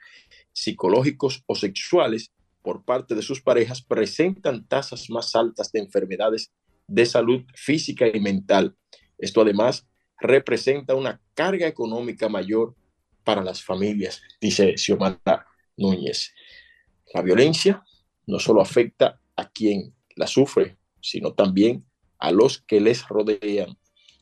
psicológicos 0.52 1.42
o 1.46 1.56
sexuales 1.56 2.30
por 2.62 2.84
parte 2.84 3.14
de 3.14 3.22
sus 3.22 3.40
parejas 3.40 3.82
presentan 3.82 4.66
tasas 4.66 5.10
más 5.10 5.34
altas 5.34 5.72
de 5.72 5.80
enfermedades 5.80 6.52
de 6.86 7.06
salud 7.06 7.42
física 7.54 8.06
y 8.12 8.20
mental. 8.20 8.76
Esto 9.18 9.42
además 9.42 9.86
representa 10.20 10.94
una 10.94 11.20
carga 11.34 11.66
económica 11.66 12.28
mayor 12.28 12.74
para 13.24 13.42
las 13.42 13.62
familias, 13.62 14.22
dice 14.40 14.76
Xiomara 14.76 15.46
Núñez. 15.76 16.32
La 17.14 17.22
violencia 17.22 17.84
no 18.26 18.38
solo 18.38 18.60
afecta 18.60 19.20
a 19.36 19.48
quien 19.50 19.94
la 20.16 20.26
sufre, 20.26 20.76
sino 21.00 21.34
también 21.34 21.84
a 22.18 22.30
los 22.30 22.62
que 22.62 22.80
les 22.80 23.06
rodean. 23.08 23.76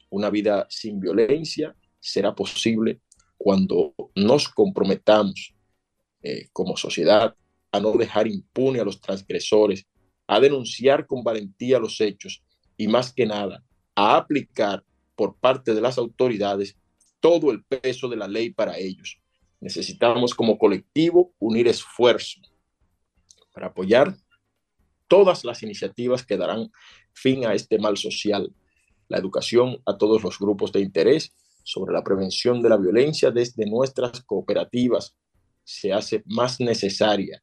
Una 0.09 0.31
vida 0.31 0.67
sin 0.71 1.01
violencia 1.01 1.77
será 1.99 2.35
posible 2.35 3.01
cuando 3.37 3.95
nos 4.15 4.49
comprometamos 4.49 5.55
eh, 6.23 6.49
como 6.53 6.77
sociedad 6.77 7.35
a 7.73 7.81
no 7.81 7.93
dejar 7.93 8.27
impune 8.27 8.81
a 8.81 8.85
los 8.85 9.01
transgresores, 9.01 9.87
a 10.27 10.41
denunciar 10.41 11.07
con 11.07 11.23
valentía 11.23 11.79
los 11.79 12.01
hechos 12.01 12.43
y 12.77 12.89
más 12.89 13.13
que 13.13 13.27
nada 13.27 13.65
a 13.95 14.17
aplicar 14.17 14.85
por 15.15 15.37
parte 15.37 15.75
de 15.75 15.81
las 15.81 15.99
autoridades 15.99 16.77
todo 17.21 17.51
el 17.51 17.63
peso 17.65 18.09
de 18.09 18.17
la 18.17 18.27
ley 18.27 18.51
para 18.51 18.79
ellos. 18.79 19.19
Necesitamos 19.61 20.35
como 20.35 20.59
colectivo 20.59 21.35
unir 21.39 21.69
esfuerzos 21.69 22.51
para 23.53 23.69
apoyar 23.69 24.17
todas 25.07 25.45
las 25.45 25.63
iniciativas 25.63 26.25
que 26.25 26.37
darán 26.37 26.71
fin 27.13 27.45
a 27.45 27.53
este 27.53 27.79
mal 27.79 27.97
social, 27.97 28.55
la 29.09 29.19
educación 29.19 29.83
a 29.85 29.99
todos 29.99 30.23
los 30.23 30.39
grupos 30.39 30.73
de 30.73 30.81
interés 30.81 31.35
sobre 31.65 31.93
la 31.93 32.03
prevención 32.03 32.63
de 32.63 32.69
la 32.69 32.77
violencia 32.77 33.31
desde 33.31 33.67
nuestras 33.67 34.23
cooperativas 34.23 35.15
se 35.65 35.93
hace 35.93 36.23
más 36.27 36.61
necesaria. 36.61 37.43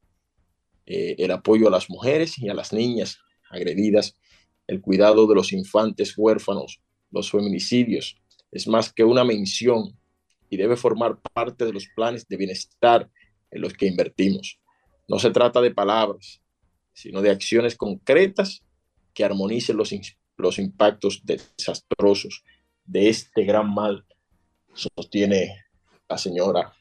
Eh, 0.87 1.15
el 1.17 1.31
apoyo 1.31 1.67
a 1.67 1.71
las 1.71 1.89
mujeres 1.89 2.39
y 2.39 2.47
a 2.47 2.53
las 2.53 2.71
niñas 2.71 3.19
agredidas, 3.49 4.15
el 4.67 4.79
cuidado 4.79 5.27
de 5.27 5.35
los 5.35 5.51
infantes 5.51 6.13
huérfanos, 6.17 6.81
los 7.11 7.29
feminicidios, 7.29 8.17
es 8.51 8.67
más 8.67 8.93
que 8.93 9.03
una 9.03 9.25
mención 9.25 9.99
y 10.49 10.55
debe 10.55 10.77
formar 10.77 11.19
parte 11.33 11.65
de 11.65 11.73
los 11.73 11.87
planes 11.93 12.25
de 12.27 12.37
bienestar 12.37 13.09
en 13.51 13.61
los 13.61 13.73
que 13.73 13.87
invertimos. 13.87 14.59
No 15.09 15.19
se 15.19 15.31
trata 15.31 15.59
de 15.59 15.71
palabras, 15.71 16.41
sino 16.93 17.21
de 17.21 17.31
acciones 17.31 17.75
concretas 17.75 18.63
que 19.13 19.25
armonicen 19.25 19.75
los, 19.75 19.93
los 20.37 20.57
impactos 20.57 21.21
desastrosos 21.25 22.45
de 22.85 23.09
este 23.09 23.43
gran 23.43 23.73
mal, 23.73 24.05
sostiene 24.73 25.65
la 26.07 26.17
señora 26.17 26.73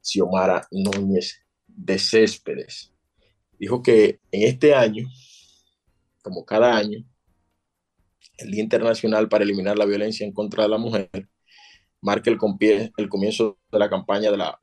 Xiomara 0.00 0.66
Núñez 0.72 1.47
de 1.78 1.98
Céspedes. 1.98 2.92
Dijo 3.58 3.82
que 3.82 4.20
en 4.32 4.42
este 4.42 4.74
año, 4.74 5.08
como 6.22 6.44
cada 6.44 6.76
año, 6.76 7.04
el 8.36 8.50
Día 8.50 8.62
Internacional 8.62 9.28
para 9.28 9.44
Eliminar 9.44 9.78
la 9.78 9.86
Violencia 9.86 10.26
en 10.26 10.32
contra 10.32 10.64
de 10.64 10.68
la 10.68 10.78
Mujer 10.78 11.10
marca 12.00 12.30
el, 12.30 12.38
comienzo 12.38 13.58
de 13.72 13.78
la 13.78 13.90
campaña 13.90 14.30
de 14.30 14.36
la 14.36 14.58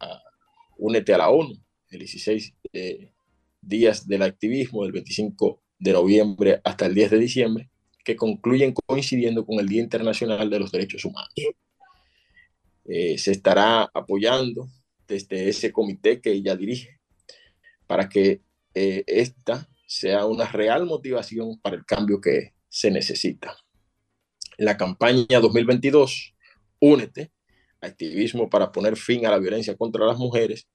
Únete 0.77 1.13
a 1.13 1.17
la 1.17 1.29
ONU, 1.29 1.55
el 1.89 1.99
16 1.99 2.53
eh, 2.73 3.11
días 3.61 4.07
del 4.07 4.21
activismo, 4.21 4.83
del 4.83 4.91
25 4.91 5.61
de 5.79 5.93
noviembre 5.93 6.61
hasta 6.63 6.85
el 6.85 6.93
10 6.93 7.11
de 7.11 7.19
diciembre, 7.19 7.69
que 8.03 8.15
concluyen 8.15 8.73
coincidiendo 8.73 9.45
con 9.45 9.59
el 9.59 9.67
Día 9.67 9.81
Internacional 9.81 10.49
de 10.49 10.59
los 10.59 10.71
Derechos 10.71 11.03
Humanos. 11.05 11.33
Eh, 12.85 13.17
se 13.17 13.31
estará 13.31 13.89
apoyando 13.93 14.69
desde 15.07 15.49
ese 15.49 15.71
comité 15.71 16.21
que 16.21 16.31
ella 16.31 16.55
dirige 16.55 16.99
para 17.87 18.09
que 18.09 18.41
eh, 18.73 19.03
esta 19.07 19.69
sea 19.87 20.25
una 20.25 20.45
real 20.45 20.85
motivación 20.85 21.59
para 21.59 21.75
el 21.75 21.85
cambio 21.85 22.19
que 22.19 22.53
se 22.69 22.91
necesita. 22.91 23.55
La 24.57 24.77
campaña 24.77 25.39
2022, 25.39 26.33
Únete, 26.79 27.31
activismo 27.81 28.49
para 28.49 28.71
poner 28.71 28.97
fin 28.97 29.25
a 29.25 29.31
la 29.31 29.39
violencia 29.39 29.75
contra 29.77 30.05
las 30.05 30.17
mujeres 30.17 30.67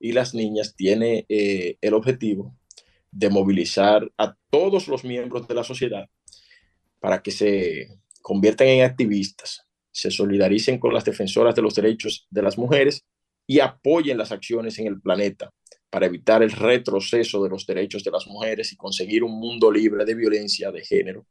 y 0.00 0.12
las 0.12 0.34
niñas, 0.34 0.74
tiene 0.76 1.24
eh, 1.28 1.78
el 1.80 1.94
objetivo 1.94 2.54
de 3.10 3.30
movilizar 3.30 4.10
a 4.18 4.36
todos 4.50 4.88
los 4.88 5.04
miembros 5.04 5.48
de 5.48 5.54
la 5.54 5.64
sociedad 5.64 6.08
para 7.00 7.22
que 7.22 7.30
se 7.30 7.88
conviertan 8.20 8.68
en 8.68 8.84
activistas, 8.84 9.66
se 9.90 10.10
solidaricen 10.10 10.78
con 10.78 10.92
las 10.92 11.04
defensoras 11.04 11.54
de 11.54 11.62
los 11.62 11.74
derechos 11.74 12.26
de 12.30 12.42
las 12.42 12.58
mujeres 12.58 13.04
y 13.46 13.60
apoyen 13.60 14.18
las 14.18 14.32
acciones 14.32 14.78
en 14.78 14.88
el 14.88 15.00
planeta 15.00 15.54
para 15.90 16.06
evitar 16.06 16.42
el 16.42 16.50
retroceso 16.50 17.42
de 17.42 17.50
los 17.50 17.66
derechos 17.66 18.04
de 18.04 18.10
las 18.10 18.26
mujeres 18.26 18.72
y 18.72 18.76
conseguir 18.76 19.22
un 19.22 19.38
mundo 19.38 19.70
libre 19.70 20.04
de 20.04 20.14
violencia 20.14 20.70
de 20.70 20.84
género. 20.84 21.26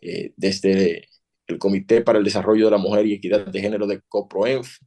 Eh, 0.00 0.32
desde 0.36 1.08
el 1.46 1.58
Comité 1.58 2.00
para 2.00 2.18
el 2.18 2.24
Desarrollo 2.24 2.66
de 2.66 2.70
la 2.70 2.78
Mujer 2.78 3.06
y 3.06 3.14
Equidad 3.14 3.46
de 3.46 3.60
Género 3.60 3.86
de 3.86 4.00
COPROENF, 4.08 4.78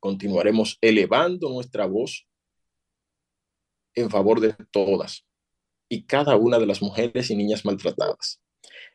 continuaremos 0.00 0.78
elevando 0.80 1.48
nuestra 1.48 1.86
voz 1.86 2.26
en 3.94 4.10
favor 4.10 4.40
de 4.40 4.54
todas 4.70 5.24
y 5.88 6.04
cada 6.04 6.36
una 6.36 6.58
de 6.58 6.66
las 6.66 6.82
mujeres 6.82 7.30
y 7.30 7.36
niñas 7.36 7.64
maltratadas. 7.64 8.40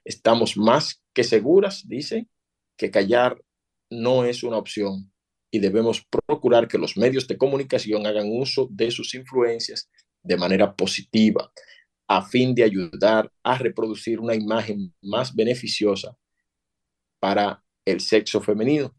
Estamos 0.04 0.58
más 0.58 1.04
que 1.14 1.24
seguras, 1.24 1.88
dice, 1.88 2.28
que 2.76 2.92
callar 2.92 3.42
no 3.90 4.26
es 4.26 4.44
una 4.44 4.58
opción 4.58 5.12
y 5.58 5.60
debemos 5.60 6.06
procurar 6.28 6.68
que 6.68 6.78
los 6.78 6.98
medios 6.98 7.28
de 7.28 7.36
comunicación 7.36 8.06
hagan 8.06 8.28
uso 8.30 8.68
de 8.70 8.92
sus 8.92 9.16
influencias 9.16 9.90
de 10.22 10.38
manera 10.38 10.76
positiva 10.76 11.52
a 12.08 12.22
fin 12.22 12.54
de 12.54 12.64
ayudar 12.64 13.32
a 13.42 13.58
reproducir 13.58 14.20
una 14.20 14.36
imagen 14.36 14.94
más 15.02 15.36
beneficiosa 15.36 16.16
para 17.20 17.64
el 17.86 18.02
sexo 18.02 18.40
femenino, 18.40 18.96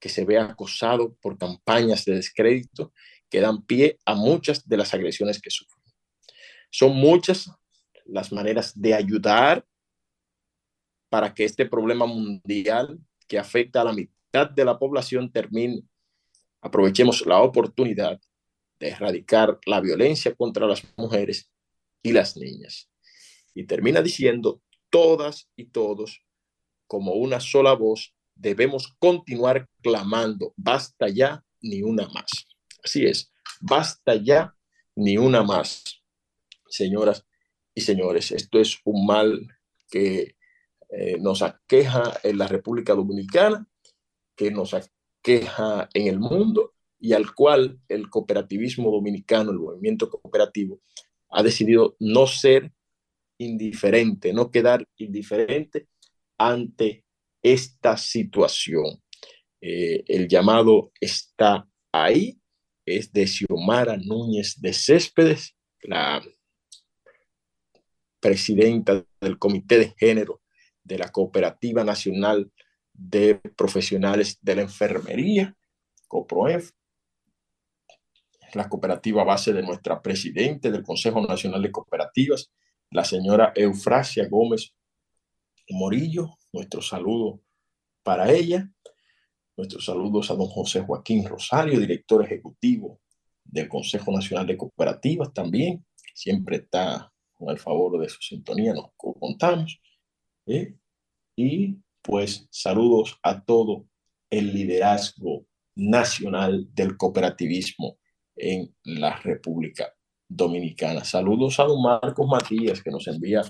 que 0.00 0.08
se 0.08 0.24
ve 0.24 0.38
acosado 0.38 1.14
por 1.22 1.38
campañas 1.38 2.04
de 2.04 2.16
descrédito 2.16 2.92
que 3.30 3.40
dan 3.40 3.64
pie 3.64 3.98
a 4.04 4.16
muchas 4.16 4.68
de 4.68 4.76
las 4.76 4.92
agresiones 4.92 5.40
que 5.40 5.50
sufren. 5.50 5.84
Son 6.70 6.96
muchas 6.96 7.48
las 8.04 8.32
maneras 8.32 8.72
de 8.74 8.92
ayudar 8.92 9.64
para 11.08 11.32
que 11.32 11.44
este 11.44 11.64
problema 11.64 12.06
mundial 12.06 12.98
que 13.28 13.38
afecta 13.38 13.82
a 13.82 13.84
la 13.84 13.92
mitad 13.92 14.15
de 14.44 14.64
la 14.64 14.78
población 14.78 15.32
termine. 15.32 15.82
Aprovechemos 16.60 17.24
la 17.26 17.40
oportunidad 17.40 18.20
de 18.78 18.88
erradicar 18.88 19.58
la 19.66 19.80
violencia 19.80 20.34
contra 20.34 20.66
las 20.66 20.82
mujeres 20.96 21.50
y 22.02 22.12
las 22.12 22.36
niñas. 22.36 22.90
Y 23.54 23.64
termina 23.64 24.02
diciendo, 24.02 24.60
todas 24.90 25.48
y 25.56 25.66
todos, 25.66 26.22
como 26.86 27.14
una 27.14 27.40
sola 27.40 27.72
voz, 27.72 28.14
debemos 28.34 28.94
continuar 28.98 29.68
clamando, 29.82 30.52
basta 30.56 31.08
ya, 31.08 31.42
ni 31.62 31.82
una 31.82 32.06
más. 32.08 32.46
Así 32.84 33.06
es, 33.06 33.32
basta 33.60 34.14
ya, 34.14 34.54
ni 34.94 35.16
una 35.16 35.42
más. 35.42 36.02
Señoras 36.68 37.24
y 37.74 37.80
señores, 37.80 38.32
esto 38.32 38.58
es 38.60 38.78
un 38.84 39.06
mal 39.06 39.48
que 39.90 40.36
eh, 40.90 41.18
nos 41.20 41.42
aqueja 41.42 42.18
en 42.22 42.38
la 42.38 42.46
República 42.46 42.94
Dominicana, 42.94 43.66
que 44.36 44.50
nos 44.50 44.74
aqueja 44.74 45.88
en 45.94 46.06
el 46.06 46.20
mundo 46.20 46.74
y 46.98 47.12
al 47.12 47.34
cual 47.34 47.80
el 47.88 48.08
cooperativismo 48.08 48.90
dominicano, 48.90 49.50
el 49.50 49.58
movimiento 49.58 50.08
cooperativo, 50.08 50.80
ha 51.30 51.42
decidido 51.42 51.96
no 51.98 52.26
ser 52.26 52.72
indiferente, 53.38 54.32
no 54.32 54.50
quedar 54.50 54.86
indiferente 54.96 55.88
ante 56.38 57.04
esta 57.42 57.96
situación. 57.96 59.02
Eh, 59.60 60.04
el 60.06 60.28
llamado 60.28 60.92
está 61.00 61.68
ahí, 61.92 62.40
es 62.84 63.12
de 63.12 63.26
Xiomara 63.26 63.96
Núñez 63.96 64.60
de 64.60 64.72
Céspedes, 64.72 65.56
la 65.82 66.22
presidenta 68.20 69.04
del 69.20 69.38
Comité 69.38 69.78
de 69.78 69.94
Género 69.96 70.42
de 70.82 70.98
la 70.98 71.10
Cooperativa 71.10 71.84
Nacional 71.84 72.50
de 72.96 73.36
Profesionales 73.56 74.38
de 74.40 74.56
la 74.56 74.62
Enfermería, 74.62 75.56
COPROEF, 76.08 76.70
la 78.54 78.68
cooperativa 78.68 79.24
base 79.24 79.52
de 79.52 79.62
nuestra 79.62 80.00
presidente 80.00 80.70
del 80.70 80.82
Consejo 80.82 81.20
Nacional 81.20 81.62
de 81.62 81.72
Cooperativas, 81.72 82.50
la 82.90 83.04
señora 83.04 83.52
Eufrasia 83.54 84.28
Gómez 84.28 84.74
Morillo. 85.70 86.38
Nuestro 86.52 86.80
saludo 86.80 87.40
para 88.02 88.32
ella. 88.32 88.70
Nuestros 89.56 89.84
saludos 89.84 90.30
a 90.30 90.34
don 90.34 90.46
José 90.46 90.82
Joaquín 90.82 91.26
Rosario, 91.26 91.80
director 91.80 92.24
ejecutivo 92.24 93.00
del 93.44 93.68
Consejo 93.68 94.12
Nacional 94.12 94.46
de 94.46 94.56
Cooperativas 94.56 95.32
también. 95.32 95.84
Siempre 96.14 96.56
está 96.56 97.12
con 97.34 97.50
el 97.50 97.58
favor 97.58 98.00
de 98.00 98.08
su 98.08 98.20
sintonía, 98.22 98.72
nos 98.72 98.90
contamos. 98.96 99.80
¿eh? 100.46 100.74
Y 101.36 101.76
pues 102.06 102.46
saludos 102.52 103.18
a 103.24 103.44
todo 103.44 103.84
el 104.30 104.54
liderazgo 104.54 105.44
nacional 105.74 106.68
del 106.72 106.96
cooperativismo 106.96 107.98
en 108.36 108.72
la 108.84 109.16
República 109.16 109.92
Dominicana. 110.28 111.02
Saludos 111.02 111.58
a 111.58 111.64
don 111.64 111.82
Marcos 111.82 112.28
Matías, 112.28 112.80
que 112.80 112.92
nos 112.92 113.08
envía 113.08 113.42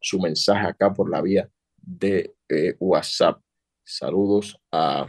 su 0.00 0.20
mensaje 0.20 0.68
acá 0.68 0.94
por 0.94 1.10
la 1.10 1.20
vía 1.20 1.50
de 1.76 2.36
eh, 2.48 2.76
WhatsApp. 2.78 3.42
Saludos 3.84 4.56
a 4.70 5.08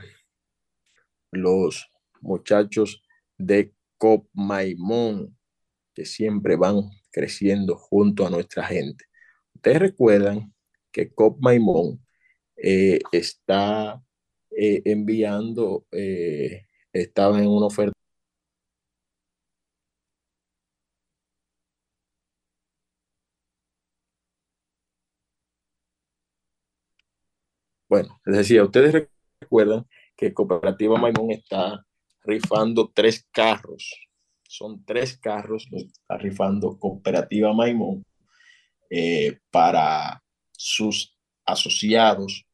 los 1.32 1.92
muchachos 2.22 3.04
de 3.38 3.72
Cop 4.00 4.28
Maimón, 4.34 5.38
que 5.94 6.06
siempre 6.06 6.56
van 6.56 6.90
creciendo 7.12 7.76
junto 7.76 8.26
a 8.26 8.32
nuestra 8.32 8.66
gente. 8.66 9.06
Ustedes 9.54 9.80
recuerdan 9.80 10.52
que 10.92 11.14
Cop 11.14 11.38
Maimón 11.40 12.04
eh, 12.62 13.00
está 13.12 14.02
eh, 14.52 14.82
enviando, 14.86 15.86
eh, 15.92 16.68
estaba 16.94 17.40
en 17.40 17.48
una 17.48 17.68
oferta. 17.68 17.94
Bueno, 27.88 28.20
les 28.26 28.38
decía, 28.38 28.64
ustedes 28.64 29.08
recuerdan 29.42 29.88
que 30.16 30.34
Cooperativa 30.34 31.00
Maimón 31.00 31.32
está 31.32 31.86
rifando 32.24 32.92
tres 32.94 33.28
carros. 33.32 33.96
Son 34.48 34.84
tres 34.86 35.18
carros, 35.18 35.68
está 35.72 36.18
rifando 36.18 36.78
Cooperativa 36.78 37.54
Maimón 37.54 38.06
para 39.52 40.24
sus 40.52 41.16
asociados 41.46 42.49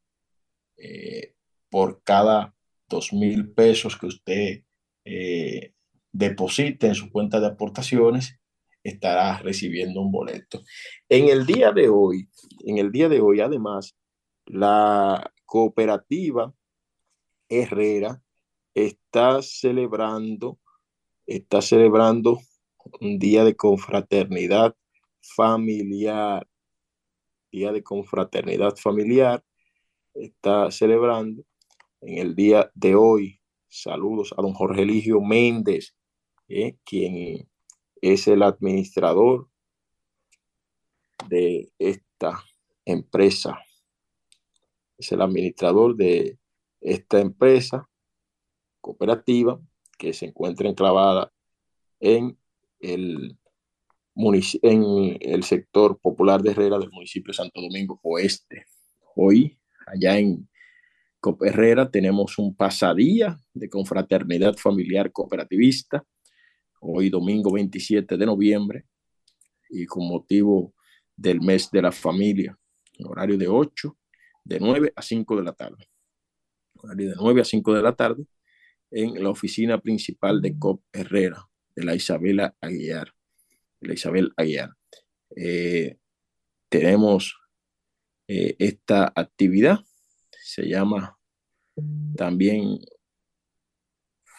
eh, 0.77 1.33
por 1.69 2.01
cada 2.03 2.55
dos 2.87 3.13
mil 3.13 3.51
pesos 3.51 3.97
que 3.97 4.05
usted 4.05 4.63
eh, 5.03 5.73
deposite 6.11 6.87
en 6.87 6.95
su 6.95 7.11
cuenta 7.11 7.39
de 7.39 7.47
aportaciones, 7.47 8.39
estará 8.83 9.39
recibiendo 9.39 10.01
un 10.01 10.11
boleto. 10.11 10.61
En 11.09 11.27
el 11.29 11.45
día 11.45 11.71
de 11.71 11.89
hoy, 11.89 12.29
en 12.65 12.77
el 12.77 12.91
día 12.91 13.09
de 13.09 13.19
hoy, 13.19 13.41
además, 13.41 13.97
la 14.45 15.33
cooperativa 15.45 16.53
Herrera 17.49 18.21
está 18.73 19.41
celebrando, 19.41 20.59
está 21.25 21.61
celebrando 21.61 22.39
un 23.01 23.17
día 23.17 23.43
de 23.43 23.55
confraternidad 23.55 24.75
familiar, 25.21 26.47
día 27.51 27.71
de 27.71 27.83
confraternidad 27.83 28.75
familiar, 28.75 29.43
está 30.15 30.71
celebrando 30.71 31.43
en 32.01 32.17
el 32.17 32.35
día 32.35 32.71
de 32.73 32.95
hoy. 32.95 33.39
Saludos 33.67 34.33
a 34.37 34.41
don 34.41 34.53
Jorge 34.53 34.83
Eligio 34.83 35.21
Méndez, 35.21 35.95
eh, 36.47 36.77
quien 36.83 37.47
es 38.01 38.27
el 38.27 38.43
administrador 38.43 39.49
de 41.27 41.71
esta 41.77 42.43
empresa. 42.85 43.59
Es 44.97 45.11
el 45.11 45.21
administrador 45.21 45.95
de 45.95 46.39
esta 46.79 47.19
empresa 47.19 47.89
cooperativa 48.79 49.59
que 49.97 50.13
se 50.13 50.27
encuentra 50.27 50.69
enclavada 50.69 51.33
en 51.99 52.37
el, 52.79 53.37
en 54.15 55.17
el 55.19 55.43
sector 55.43 55.99
popular 55.99 56.41
de 56.41 56.51
Herrera 56.51 56.77
del 56.77 56.91
municipio 56.91 57.31
de 57.31 57.37
Santo 57.37 57.61
Domingo 57.61 57.99
Oeste. 58.03 58.65
Hoy 59.15 59.57
allá 59.85 60.17
en 60.17 60.47
Herrera 61.41 61.89
tenemos 61.89 62.37
un 62.37 62.55
pasadía 62.55 63.39
de 63.53 63.69
confraternidad 63.69 64.55
familiar 64.55 65.11
cooperativista, 65.11 66.05
hoy 66.79 67.09
domingo 67.09 67.51
27 67.51 68.15
de 68.17 68.25
noviembre, 68.25 68.85
y 69.69 69.85
con 69.85 70.07
motivo 70.07 70.73
del 71.15 71.41
mes 71.41 71.71
de 71.71 71.81
la 71.81 71.91
familia, 71.91 72.57
horario 73.03 73.37
de 73.37 73.47
8, 73.47 73.97
de 74.43 74.59
9 74.59 74.93
a 74.95 75.01
5 75.01 75.37
de 75.37 75.43
la 75.43 75.53
tarde. 75.53 75.89
Horario 76.75 77.09
de 77.09 77.15
9 77.17 77.41
a 77.41 77.45
5 77.45 77.73
de 77.73 77.81
la 77.81 77.95
tarde 77.95 78.25
en 78.91 79.23
la 79.23 79.29
oficina 79.29 79.79
principal 79.81 80.41
de 80.41 80.57
COP 80.57 80.83
Herrera, 80.93 81.47
de 81.75 81.83
la 81.83 81.95
Isabela 81.95 82.55
Aguiar. 82.61 83.13
la 83.81 83.93
Isabel 83.93 84.31
Aguiar. 84.37 84.71
Eh, 85.35 85.97
tenemos 86.69 87.35
eh, 88.27 88.55
esta 88.59 89.11
actividad. 89.15 89.79
Se 90.43 90.67
llama 90.67 91.17
también 92.15 92.79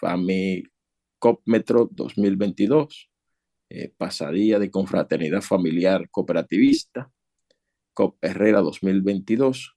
FAMICOP 0.01 1.43
Metro 1.45 1.89
2022, 1.93 3.11
eh, 3.69 3.93
Pasadía 3.97 4.59
de 4.59 4.71
Confraternidad 4.71 5.43
Familiar 5.43 6.09
Cooperativista, 6.11 7.11
COP 7.95 8.19
Herrera 8.23 8.61
2022, 8.61 9.77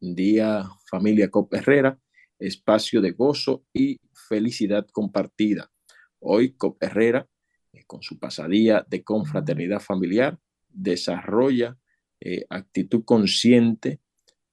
Día 0.00 0.68
Familia 0.90 1.30
COP 1.30 1.54
Herrera, 1.54 1.98
Espacio 2.38 3.00
de 3.00 3.12
Gozo 3.12 3.64
y 3.72 4.00
Felicidad 4.28 4.86
Compartida. 4.92 5.70
Hoy 6.18 6.54
COP 6.56 6.82
Herrera, 6.82 7.28
eh, 7.72 7.84
con 7.86 8.02
su 8.02 8.18
pasadía 8.18 8.84
de 8.88 9.02
confraternidad 9.02 9.80
familiar, 9.80 10.38
desarrolla 10.68 11.78
eh, 12.26 12.46
actitud 12.48 13.04
consciente 13.04 14.00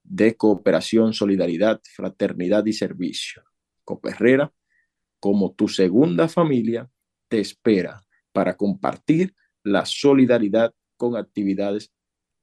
de 0.04 0.36
cooperación, 0.36 1.14
solidaridad, 1.14 1.80
fraternidad 1.90 2.66
y 2.66 2.74
servicio. 2.74 3.42
Coperrera, 3.82 4.52
como 5.18 5.54
tu 5.54 5.68
segunda 5.68 6.28
familia, 6.28 6.90
te 7.28 7.40
espera 7.40 8.02
para 8.30 8.58
compartir 8.58 9.34
la 9.62 9.86
solidaridad 9.86 10.74
con 10.98 11.16
actividades 11.16 11.90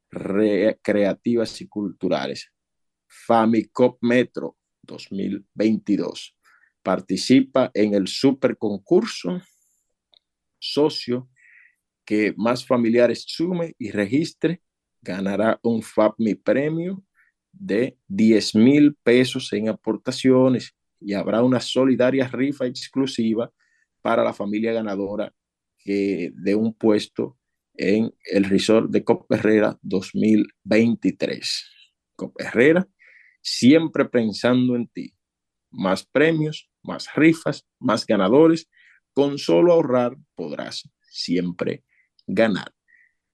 recreativas 0.10 1.62
y 1.62 1.68
culturales. 1.68 2.52
FamiCop 3.06 4.00
Metro 4.02 4.58
2022. 4.82 6.36
Participa 6.82 7.70
en 7.76 7.94
el 7.94 8.08
super 8.08 8.58
concurso 8.58 9.40
socio 10.58 11.30
que 12.04 12.34
más 12.36 12.66
familiares 12.66 13.26
sume 13.28 13.76
y 13.78 13.92
registre 13.92 14.64
ganará 15.02 15.60
un 15.64 15.82
FAPMI 15.82 16.36
premio 16.36 17.04
de 17.52 17.98
10 18.08 18.56
mil 18.56 18.96
pesos 18.96 19.52
en 19.54 19.70
aportaciones 19.70 20.76
y 21.00 21.14
habrá 21.14 21.44
una 21.44 21.60
solidaria 21.60 22.28
rifa 22.28 22.66
exclusiva 22.66 23.52
para 24.02 24.24
la 24.24 24.34
familia 24.34 24.74
ganadora 24.74 25.34
de 25.86 26.56
un 26.56 26.74
puesto 26.74 27.38
en 27.74 28.14
el 28.26 28.44
resort 28.44 28.92
de 28.92 29.04
Cop 29.04 29.32
Herrera 29.32 29.80
2023. 29.82 31.66
Cop 32.16 32.36
Herrera, 32.40 32.88
siempre 33.42 34.06
pensando 34.06 34.76
en 34.76 34.88
ti. 34.88 35.14
Más 35.72 36.06
premios, 36.06 36.70
más 36.84 37.08
rifas, 37.16 37.66
más 37.80 38.06
ganadores. 38.06 38.70
Con 39.14 39.38
solo 39.38 39.74
ahorrar 39.74 40.18
podrás 40.36 40.90
siempre 41.10 41.84
ganar. 42.28 42.74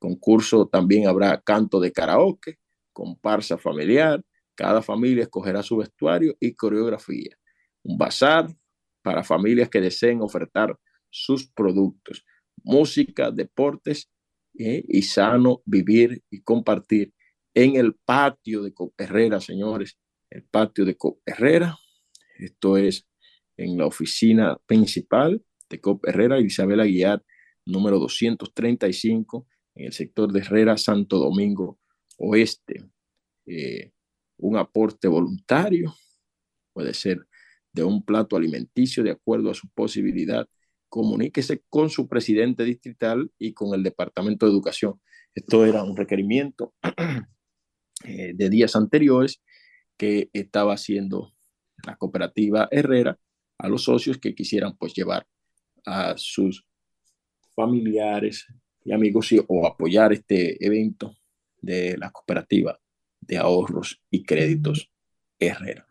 Concurso 0.06 0.68
también 0.68 1.08
habrá 1.08 1.42
canto 1.42 1.80
de 1.80 1.92
karaoke, 1.92 2.60
comparsa 2.94 3.58
familiar, 3.58 4.24
cada 4.54 4.84
familia 4.84 5.24
escogerá 5.24 5.64
su 5.64 5.78
vestuario 5.78 6.38
y 6.40 6.54
coreografía. 6.54 7.36
Un 7.82 7.98
bazar 7.98 8.56
para 9.02 9.24
familias 9.24 9.68
que 9.68 9.82
deseen 9.82 10.22
ofertar 10.22 10.78
sus 11.10 11.48
productos, 11.48 12.24
música, 12.64 13.32
deportes 13.32 14.12
eh, 14.60 14.84
y 14.88 15.02
sano 15.02 15.64
vivir 15.66 16.22
y 16.30 16.44
compartir 16.44 17.12
en 17.56 17.76
el 17.76 17.96
patio 17.96 18.62
de 18.62 18.76
Herrera, 19.00 19.42
señores, 19.42 19.98
el 20.30 20.44
patio 20.44 20.86
de 20.86 20.96
Herrera. 21.26 21.80
Esto 22.38 22.78
es 22.78 23.08
en 23.58 23.76
la 23.76 23.88
oficina 23.88 24.56
principal 24.68 25.44
de 25.68 25.82
Cop 25.82 26.08
Herrera, 26.08 26.40
Isabel 26.40 26.80
Aguiar, 26.80 27.24
número 27.66 27.98
235 27.98 29.48
en 29.76 29.86
el 29.86 29.94
sector 29.94 30.32
de 30.32 30.40
Herrera, 30.40 30.78
Santo 30.78 31.18
Domingo 31.18 31.80
Oeste. 32.18 32.86
Eh, 33.46 33.92
un 34.38 34.58
aporte 34.58 35.08
voluntario 35.08 35.94
puede 36.74 36.94
ser 36.94 37.28
de 37.72 37.84
un 37.84 38.04
plato 38.04 38.36
alimenticio 38.36 39.04
de 39.04 39.12
acuerdo 39.12 39.52
a 39.52 39.54
su 39.54 39.68
posibilidad. 39.70 40.48
Comuníquese 40.90 41.64
con 41.70 41.90
su 41.90 42.08
presidente 42.08 42.64
distrital 42.64 43.32
y 43.38 43.54
con 43.54 43.74
el 43.74 43.84
Departamento 43.84 44.46
de 44.46 44.54
Educación. 44.54 45.00
Esto 45.34 45.66
era 45.66 45.84
un 45.84 45.98
requerimiento 45.98 46.74
eh, 48.06 48.34
de 48.34 48.50
días 48.50 48.76
anteriores 48.76 49.42
que 49.98 50.30
estaba 50.34 50.74
haciendo 50.74 51.34
la 51.86 51.98
cooperativa 51.98 52.68
Herrera 52.72 53.20
a 53.58 53.68
los 53.68 53.84
socios 53.84 54.18
que 54.18 54.36
quisieran 54.36 54.78
pues 54.78 54.94
llevar 54.94 55.28
a 55.86 56.16
sus 56.18 56.66
familiares, 57.56 58.48
y 58.86 58.94
amigos 58.94 59.34
o 59.48 59.68
apoyar 59.68 60.14
este 60.14 60.64
evento 60.66 61.18
de 61.60 61.98
la 61.98 62.12
cooperativa 62.12 62.80
de 63.20 63.38
ahorros 63.38 64.02
y 64.10 64.24
créditos 64.24 64.92
Herrera. 65.40 65.86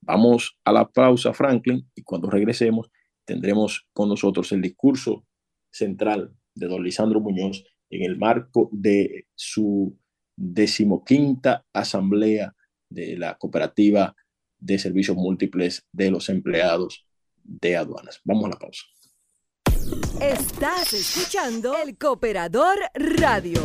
Vamos 0.00 0.58
a 0.64 0.72
la 0.72 0.90
pausa, 0.90 1.32
Franklin, 1.32 1.88
y 1.94 2.02
cuando 2.02 2.28
regresemos 2.28 2.90
tendremos 3.24 3.86
con 3.94 4.10
nosotros 4.10 4.52
el 4.52 4.60
discurso 4.60 5.24
central 5.70 6.34
de 6.54 6.66
don 6.66 6.82
Lisandro 6.82 7.20
Muñoz 7.20 7.64
en 7.88 8.02
el 8.02 8.18
marco 8.18 8.68
de 8.72 9.28
su 9.34 9.96
decimoquinta 10.36 11.64
asamblea 11.72 12.54
de 12.90 13.16
la 13.16 13.36
cooperativa 13.38 14.14
de 14.58 14.78
servicios 14.78 15.16
múltiples 15.16 15.86
de 15.92 16.10
los 16.10 16.28
empleados 16.28 17.06
de 17.42 17.76
aduanas. 17.76 18.20
Vamos 18.24 18.46
a 18.46 18.48
la 18.50 18.58
pausa. 18.58 18.84
Estás 20.20 20.92
escuchando 20.94 21.76
el 21.76 21.98
Cooperador 21.98 22.78
Radio. 22.94 23.60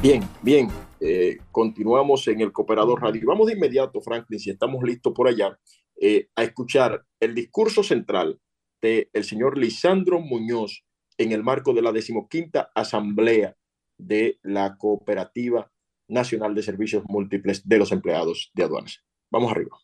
Bien, 0.00 0.22
bien. 0.42 0.68
Eh, 1.00 1.38
continuamos 1.50 2.28
en 2.28 2.40
el 2.40 2.52
Cooperador 2.52 3.02
Radio. 3.02 3.22
Vamos 3.26 3.48
de 3.48 3.54
inmediato, 3.54 4.00
Franklin, 4.00 4.38
si 4.38 4.50
estamos 4.50 4.82
listos 4.84 5.12
por 5.12 5.28
allá, 5.28 5.58
eh, 6.00 6.28
a 6.36 6.44
escuchar 6.44 7.04
el 7.18 7.34
discurso 7.34 7.82
central 7.82 8.40
del 8.80 9.08
el 9.12 9.24
señor 9.24 9.58
Lisandro 9.58 10.20
Muñoz 10.20 10.84
en 11.18 11.32
el 11.32 11.42
marco 11.42 11.72
de 11.72 11.82
la 11.82 11.92
decimoquinta 11.92 12.70
asamblea 12.74 13.56
de 13.98 14.38
la 14.42 14.76
Cooperativa 14.76 15.70
Nacional 16.08 16.54
de 16.54 16.62
Servicios 16.62 17.02
Múltiples 17.06 17.66
de 17.66 17.78
los 17.78 17.92
Empleados 17.92 18.50
de 18.54 18.64
Aduanas. 18.64 19.02
Vamos 19.30 19.50
arriba. 19.50 19.78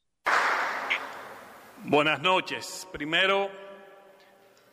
Buenas 1.85 2.21
noches. 2.21 2.87
Primero, 2.93 3.49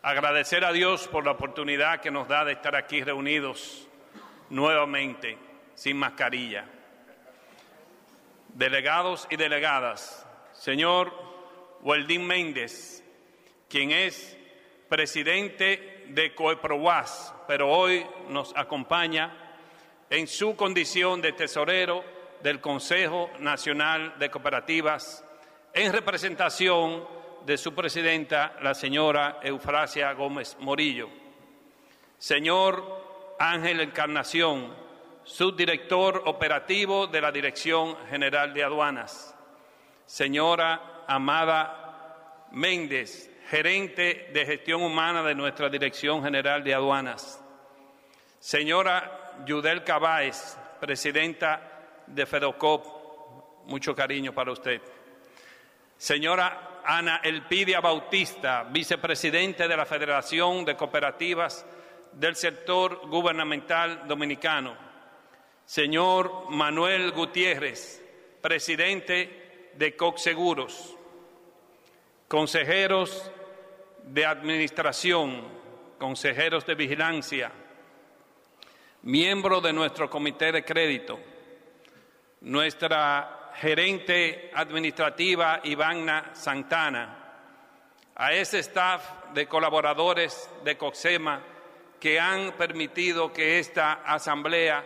agradecer 0.01 0.63
a 0.63 0.71
Dios 0.71 1.07
por 1.07 1.25
la 1.25 1.31
oportunidad 1.31 2.01
que 2.01 2.12
nos 2.12 2.27
da 2.27 2.45
de 2.45 2.53
estar 2.53 2.75
aquí 2.75 3.03
reunidos 3.03 3.88
nuevamente 4.49 5.38
sin 5.75 5.97
mascarilla. 5.97 6.65
Delegados 8.49 9.27
y 9.29 9.36
delegadas, 9.36 10.25
señor 10.53 11.13
Weldín 11.81 12.25
Méndez, 12.25 13.03
quien 13.69 13.91
es 13.91 14.38
presidente 14.89 16.05
de 16.07 16.33
Coeprowas, 16.33 17.33
pero 17.47 17.69
hoy 17.69 18.05
nos 18.29 18.55
acompaña 18.55 19.33
en 20.10 20.27
su 20.27 20.55
condición 20.55 21.21
de 21.21 21.33
tesorero 21.33 22.03
del 22.41 22.62
Consejo 22.62 23.29
Nacional 23.39 24.17
de 24.17 24.29
Cooperativas 24.29 25.23
en 25.73 25.91
representación 25.91 27.16
de 27.47 27.57
su 27.57 27.73
presidenta, 27.73 28.57
la 28.62 28.73
señora 28.73 29.39
Eufrasia 29.41 30.12
Gómez 30.12 30.57
Morillo. 30.60 31.07
Señor 32.17 33.36
Ángel 33.39 33.79
Encarnación, 33.79 34.75
subdirector 35.23 36.23
operativo 36.25 37.07
de 37.07 37.21
la 37.21 37.31
Dirección 37.31 37.95
General 38.10 38.53
de 38.53 38.65
Aduanas. 38.65 39.33
Señora 40.05 41.05
Amada 41.07 42.47
Méndez, 42.51 43.31
gerente 43.49 44.29
de 44.33 44.45
gestión 44.45 44.81
humana 44.81 45.23
de 45.23 45.33
nuestra 45.33 45.69
Dirección 45.69 46.21
General 46.21 46.62
de 46.65 46.73
Aduanas. 46.73 47.41
Señora 48.39 49.36
Yudel 49.45 49.86
Cabáez, 49.86 50.57
presidenta 50.81 51.62
de 52.07 52.25
FEDOCOP, 52.25 53.67
mucho 53.67 53.95
cariño 53.95 54.33
para 54.33 54.51
usted. 54.51 54.81
Señora 55.95 56.66
Ana 56.89 57.17
Elpidia 57.21 57.82
Bautista, 57.82 58.63
vicepresidente 58.63 59.67
de 59.67 59.76
la 59.76 59.86
Federación 59.86 60.63
de 60.63 60.78
Cooperativas 60.78 61.65
del 62.13 62.38
Sector 62.38 63.10
Gubernamental 63.10 64.08
Dominicano. 64.08 64.73
Señor 65.65 66.50
Manuel 66.50 67.12
Gutiérrez, 67.12 68.02
presidente 68.41 69.71
de 69.76 69.97
Seguros. 70.15 70.95
Consejeros 72.30 73.32
de 74.04 74.26
Administración, 74.26 75.43
consejeros 75.97 76.65
de 76.65 76.76
Vigilancia, 76.76 77.52
miembro 79.02 79.60
de 79.60 79.73
nuestro 79.73 80.10
Comité 80.10 80.54
de 80.54 80.63
Crédito, 80.63 81.19
nuestra 82.39 83.37
gerente 83.60 84.52
administrativa 84.54 85.62
Ivana 85.63 86.32
Santana, 86.34 87.17
a 88.15 88.34
ese 88.34 88.60
staff 88.60 89.04
de 89.34 89.48
colaboradores 89.48 90.50
de 90.63 90.78
COXEMA 90.78 91.41
que 92.00 92.20
han 92.20 92.52
permitido 92.54 93.34
que 93.34 93.60
esta 93.60 93.93
asamblea 94.06 94.86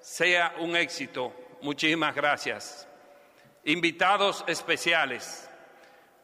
sea 0.00 0.54
un 0.58 0.76
éxito. 0.76 1.32
Muchísimas 1.60 2.14
gracias. 2.14 2.88
Invitados 3.64 4.44
especiales, 4.46 5.50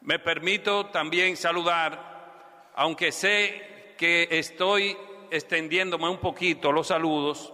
me 0.01 0.19
permito 0.19 0.87
también 0.87 1.37
saludar, 1.37 2.73
aunque 2.75 3.13
sé 3.13 3.95
que 3.99 4.29
estoy 4.31 4.97
extendiéndome 5.31 6.09
un 6.09 6.19
poquito 6.19 6.73
los 6.73 6.87
saludos, 6.87 7.53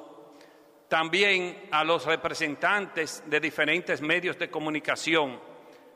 también 0.92 1.68
a 1.70 1.84
los 1.84 2.04
representantes 2.04 3.24
de 3.24 3.40
diferentes 3.40 4.02
medios 4.02 4.38
de 4.38 4.50
comunicación 4.50 5.40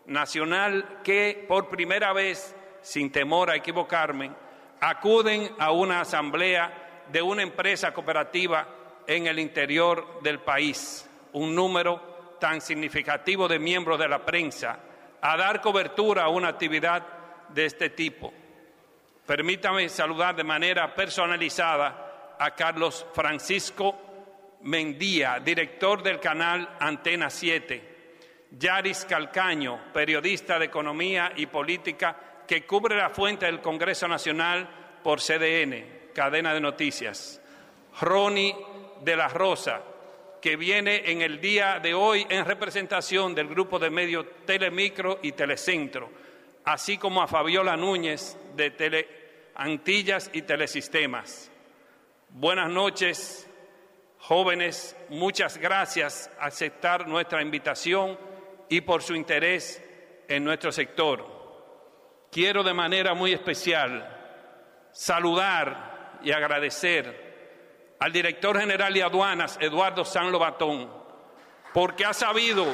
nacional 0.07 1.01
que 1.05 1.45
por 1.47 1.69
primera 1.69 2.15
vez, 2.15 2.57
sin 2.81 3.13
temor 3.13 3.51
a 3.51 3.57
equivocarme, 3.57 4.33
acuden 4.81 5.51
a 5.59 5.71
una 5.71 6.01
asamblea 6.01 7.05
de 7.13 7.21
una 7.21 7.43
empresa 7.43 7.93
cooperativa 7.93 8.67
en 9.07 9.27
el 9.27 9.39
interior 9.39 10.23
del 10.23 10.39
país, 10.39 11.07
un 11.35 11.55
número 11.55 12.39
tan 12.41 12.63
significativo 12.63 13.47
de 13.49 13.59
miembros 13.59 13.99
de 13.99 14.09
la 14.09 14.25
prensa, 14.25 14.79
a 15.21 15.37
dar 15.37 15.61
cobertura 15.61 16.23
a 16.25 16.31
una 16.31 16.49
actividad 16.49 17.07
de 17.51 17.67
este 17.67 17.91
tipo. 17.91 18.33
Permítame 19.27 19.91
saludar 19.91 20.35
de 20.35 20.45
manera 20.45 20.95
personalizada 20.95 22.37
a 22.39 22.55
Carlos 22.55 23.05
Francisco 23.13 24.06
Mendía, 24.67 25.39
director 25.39 26.03
del 26.03 26.19
canal 26.19 26.77
Antena 26.81 27.31
7. 27.31 27.95
Yaris 28.51 29.05
Calcaño, 29.05 29.93
periodista 29.93 30.59
de 30.59 30.67
Economía 30.67 31.33
y 31.37 31.47
Política 31.47 32.17
que 32.47 32.67
cubre 32.67 32.97
la 32.97 33.11
fuente 33.11 33.47
del 33.47 33.61
Congreso 33.61 34.09
Nacional 34.09 34.69
por 35.03 35.21
CDN, 35.21 36.11
cadena 36.13 36.53
de 36.53 36.61
noticias. 36.61 37.41
Ronnie 38.01 38.55
de 39.03 39.17
la 39.17 39.29
Rosa, 39.29 39.83
que 40.41 40.57
viene 40.57 41.11
en 41.11 41.23
el 41.23 41.41
día 41.41 41.79
de 41.81 41.95
hoy 41.95 42.27
en 42.29 42.45
representación 42.45 43.35
del 43.35 43.49
grupo 43.49 43.79
de 43.79 43.91
medios 43.91 44.27
Telemicro 44.45 45.21
y 45.23 45.33
Telecentro, 45.33 46.11
así 46.65 46.99
como 46.99 47.23
a 47.23 47.29
Fabiola 47.29 47.77
Núñez 47.77 48.37
de 48.55 48.71
Tele 48.71 49.09
Antillas 49.55 50.29
y 50.33 50.43
Telesistemas. 50.43 51.51
Buenas 52.31 52.71
noches, 52.71 53.46
Jóvenes, 54.29 54.97
muchas 55.09 55.57
gracias 55.57 56.29
por 56.35 56.47
aceptar 56.47 57.07
nuestra 57.07 57.41
invitación 57.43 58.19
y 58.69 58.81
por 58.81 59.01
su 59.01 59.15
interés 59.15 59.81
en 60.27 60.43
nuestro 60.43 60.73
sector. 60.73 62.27
Quiero 62.33 62.65
de 62.65 62.75
manera 62.75 63.15
muy 63.15 63.33
especial 63.33 64.89
saludar 64.91 66.19
y 66.25 66.33
agradecer 66.33 67.95
al 68.01 68.11
director 68.11 68.59
general 68.59 68.93
de 68.93 69.05
aduanas, 69.05 69.59
Eduardo 69.61 70.05
San 70.05 70.33
Lobatón, 70.33 70.93
porque 71.73 72.05
ha 72.05 72.13
sabido 72.13 72.67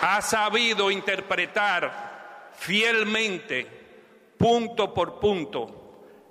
ha 0.00 0.20
sabido 0.20 0.90
interpretar 0.90 2.11
fielmente, 2.54 3.66
punto 4.38 4.92
por 4.92 5.18
punto, 5.18 5.82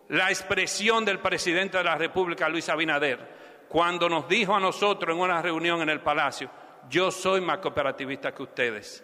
la 0.10 0.29
expresión 0.29 1.05
del 1.05 1.19
presidente 1.19 1.77
de 1.77 1.84
la 1.84 1.95
República, 1.95 2.49
Luis 2.49 2.67
Abinader, 2.69 3.41
cuando 3.69 4.10
nos 4.10 4.27
dijo 4.27 4.53
a 4.53 4.60
nosotros 4.60 5.15
en 5.15 5.21
una 5.21 5.41
reunión 5.41 5.81
en 5.81 5.89
el 5.89 6.01
Palacio, 6.01 6.49
yo 6.89 7.12
soy 7.12 7.39
más 7.39 7.60
cooperativista 7.60 8.34
que 8.34 8.43
ustedes. 8.43 9.03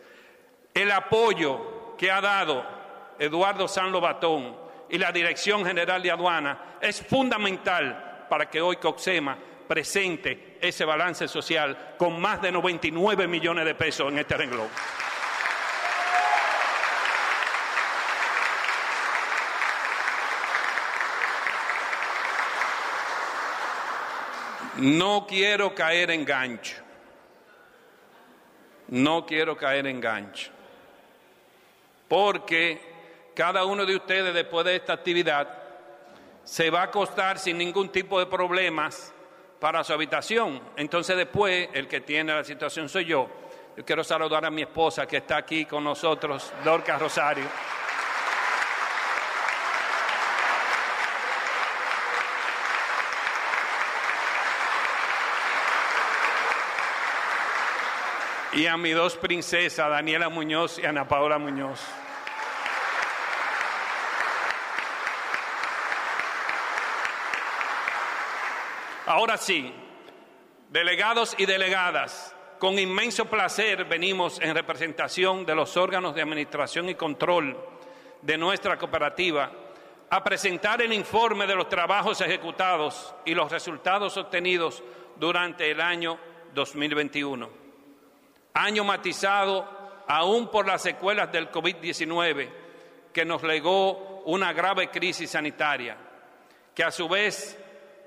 El 0.73 0.91
apoyo 0.91 1.95
que 1.97 2.11
ha 2.11 2.19
dado 2.19 2.65
Eduardo 3.17 3.67
San 3.67 3.91
Lobatón 3.91 4.57
y 4.89 4.97
la 4.97 5.11
Dirección 5.11 5.65
General 5.65 6.01
de 6.01 6.11
Aduana 6.11 6.77
es 6.81 7.01
fundamental 7.01 8.25
para 8.29 8.49
que 8.49 8.61
hoy 8.61 8.75
Coxema 8.75 9.37
presente 9.67 10.57
ese 10.61 10.85
balance 10.85 11.27
social 11.27 11.95
con 11.97 12.19
más 12.19 12.41
de 12.41 12.51
99 12.51 13.27
millones 13.27 13.65
de 13.65 13.75
pesos 13.75 14.11
en 14.11 14.19
este 14.19 14.37
renglón. 14.37 14.67
No 24.77 25.25
quiero 25.27 25.73
caer 25.73 26.11
en 26.11 26.23
gancho. 26.25 26.77
No 28.89 29.25
quiero 29.25 29.57
caer 29.57 29.87
en 29.87 29.99
gancho. 29.99 30.51
Porque 32.07 32.79
cada 33.35 33.65
uno 33.65 33.85
de 33.85 33.95
ustedes 33.95 34.33
después 34.33 34.65
de 34.65 34.75
esta 34.75 34.93
actividad 34.93 35.47
se 36.43 36.69
va 36.69 36.81
a 36.81 36.83
acostar 36.85 37.39
sin 37.39 37.57
ningún 37.57 37.89
tipo 37.89 38.19
de 38.19 38.25
problemas 38.25 39.13
para 39.59 39.83
su 39.83 39.93
habitación. 39.93 40.61
Entonces 40.77 41.17
después 41.17 41.69
el 41.73 41.87
que 41.87 42.01
tiene 42.01 42.33
la 42.33 42.43
situación 42.43 42.87
soy 42.87 43.05
yo. 43.05 43.29
Yo 43.75 43.85
quiero 43.85 44.03
saludar 44.03 44.45
a 44.45 44.49
mi 44.49 44.61
esposa 44.61 45.05
que 45.05 45.17
está 45.17 45.37
aquí 45.37 45.65
con 45.65 45.83
nosotros, 45.83 46.51
Dorca 46.63 46.97
Rosario. 46.97 47.45
Y 58.53 58.65
a 58.65 58.77
mis 58.77 58.95
dos 58.95 59.17
princesas, 59.17 59.89
Daniela 59.89 60.29
Muñoz 60.29 60.79
y 60.79 60.85
Ana 60.85 61.07
Paola 61.07 61.37
Muñoz. 61.37 61.79
Ahora 69.05 69.37
sí, 69.37 69.73
delegados 70.69 71.35
y 71.37 71.45
delegadas, 71.45 72.35
con 72.59 72.77
inmenso 72.77 73.25
placer 73.25 73.85
venimos 73.85 74.39
en 74.41 74.53
representación 74.53 75.45
de 75.45 75.55
los 75.55 75.77
órganos 75.77 76.15
de 76.15 76.21
administración 76.21 76.89
y 76.89 76.95
control 76.95 77.57
de 78.21 78.37
nuestra 78.37 78.77
cooperativa 78.77 79.51
a 80.09 80.23
presentar 80.23 80.81
el 80.81 80.93
informe 80.93 81.47
de 81.47 81.55
los 81.55 81.69
trabajos 81.69 82.19
ejecutados 82.21 83.13
y 83.25 83.33
los 83.33 83.51
resultados 83.51 84.17
obtenidos 84.17 84.83
durante 85.17 85.69
el 85.69 85.81
año 85.81 86.17
2021. 86.53 87.66
Año 88.57 88.83
matizado 88.83 90.03
aún 90.07 90.49
por 90.49 90.65
las 90.65 90.81
secuelas 90.81 91.31
del 91.31 91.51
COVID-19 91.51 92.49
que 93.13 93.23
nos 93.23 93.43
legó 93.43 94.23
una 94.25 94.51
grave 94.51 94.89
crisis 94.89 95.29
sanitaria, 95.29 95.95
que 96.73 96.83
a 96.83 96.89
su 96.89 97.07
vez 97.07 97.55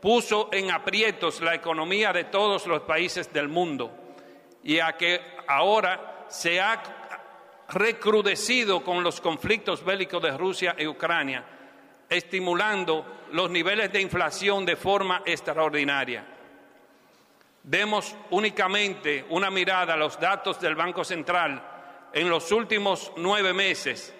puso 0.02 0.48
en 0.50 0.72
aprietos 0.72 1.40
la 1.40 1.54
economía 1.54 2.12
de 2.12 2.24
todos 2.24 2.66
los 2.66 2.80
países 2.80 3.32
del 3.32 3.46
mundo 3.46 3.92
y 4.64 4.80
a 4.80 4.96
que 4.96 5.20
ahora 5.46 6.24
se 6.28 6.60
ha 6.60 6.82
recrudecido 7.68 8.82
con 8.82 9.04
los 9.04 9.20
conflictos 9.20 9.84
bélicos 9.84 10.20
de 10.20 10.36
Rusia 10.36 10.74
y 10.76 10.84
Ucrania, 10.88 11.44
estimulando 12.08 13.20
los 13.30 13.48
niveles 13.50 13.92
de 13.92 14.00
inflación 14.00 14.66
de 14.66 14.74
forma 14.74 15.22
extraordinaria. 15.24 16.39
Demos 17.62 18.16
únicamente 18.30 19.24
una 19.28 19.50
mirada 19.50 19.94
a 19.94 19.96
los 19.96 20.18
datos 20.18 20.60
del 20.60 20.74
Banco 20.74 21.04
Central 21.04 21.62
en 22.12 22.28
los 22.28 22.50
últimos 22.52 23.12
nueve 23.16 23.52
meses, 23.52 24.14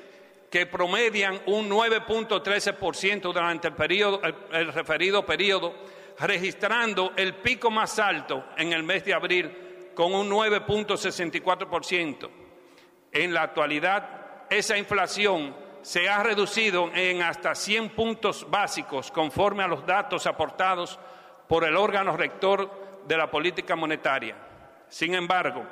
que 0.51 0.67
promedian 0.67 1.41
un 1.47 1.71
9.13% 1.71 3.33
durante 3.33 3.69
el, 3.69 4.73
referido 4.73 5.25
periodo, 5.25 5.75
registrando 6.19 7.13
el 7.17 7.37
pico 7.37 7.71
más 7.71 7.99
alto 7.99 8.47
en 8.57 8.73
el 8.73 8.83
mes 8.83 9.05
de 9.05 9.15
abril 9.15 9.91
con 9.95 10.13
un 10.13 10.29
9.64%. 10.29 12.29
En 13.13 13.33
la 13.33 13.43
actualidad, 13.43 14.47
esa 14.51 14.77
inflación 14.77 15.55
se 15.83 16.09
ha 16.09 16.23
reducido 16.23 16.91
en 16.95 17.23
hasta 17.23 17.55
100 17.55 17.91
puntos 17.91 18.49
básicos 18.51 19.11
conforme 19.11 19.63
a 19.63 19.69
los 19.69 19.87
datos 19.87 20.27
aportados 20.27 20.99
por 21.49 21.65
el 21.65 21.77
órgano 21.77 22.17
rector 22.17 22.80
de 23.11 23.17
la 23.17 23.29
política 23.29 23.75
monetaria. 23.75 24.37
Sin 24.89 25.17
embargo, 25.17 25.67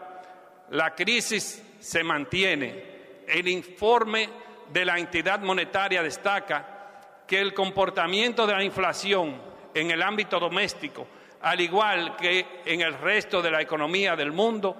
la 0.71 0.93
crisis 0.93 1.63
se 1.79 2.03
mantiene. 2.03 3.23
El 3.29 3.47
informe 3.47 4.29
de 4.69 4.85
la 4.85 4.99
entidad 4.99 5.39
monetaria 5.39 6.03
destaca 6.03 7.23
que 7.29 7.41
el 7.41 7.55
comportamiento 7.55 8.45
de 8.45 8.55
la 8.55 8.65
inflación 8.65 9.41
en 9.73 9.89
el 9.93 10.03
ámbito 10.03 10.41
doméstico, 10.41 11.07
al 11.43 11.61
igual 11.61 12.17
que 12.17 12.63
en 12.65 12.81
el 12.81 12.95
resto 12.95 13.41
de 13.41 13.53
la 13.53 13.63
economía 13.63 14.17
del 14.17 14.33
mundo, 14.33 14.77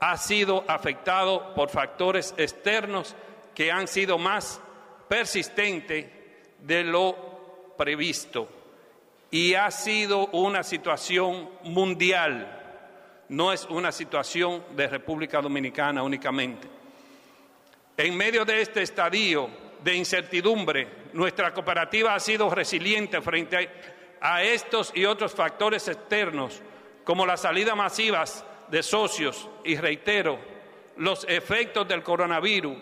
ha 0.00 0.16
sido 0.16 0.64
afectado 0.66 1.54
por 1.54 1.70
factores 1.70 2.34
externos 2.36 3.14
que 3.54 3.70
han 3.70 3.86
sido 3.86 4.18
más 4.18 4.60
persistentes 5.06 6.06
de 6.58 6.82
lo 6.82 7.74
previsto. 7.78 8.61
Y 9.32 9.54
ha 9.54 9.70
sido 9.70 10.26
una 10.26 10.62
situación 10.62 11.48
mundial, 11.64 13.24
no 13.30 13.50
es 13.50 13.64
una 13.64 13.90
situación 13.90 14.62
de 14.76 14.86
República 14.86 15.40
Dominicana 15.40 16.02
únicamente. 16.02 16.68
En 17.96 18.14
medio 18.14 18.44
de 18.44 18.60
este 18.60 18.82
estadio 18.82 19.48
de 19.82 19.94
incertidumbre, 19.94 20.86
nuestra 21.14 21.54
cooperativa 21.54 22.14
ha 22.14 22.20
sido 22.20 22.50
resiliente 22.50 23.22
frente 23.22 23.70
a 24.20 24.42
estos 24.42 24.92
y 24.94 25.06
otros 25.06 25.32
factores 25.32 25.88
externos, 25.88 26.60
como 27.02 27.24
las 27.24 27.40
salidas 27.40 27.74
masivas 27.74 28.44
de 28.68 28.82
socios 28.82 29.48
y 29.64 29.76
reitero, 29.76 30.38
los 30.98 31.24
efectos 31.26 31.88
del 31.88 32.02
coronavirus, 32.02 32.76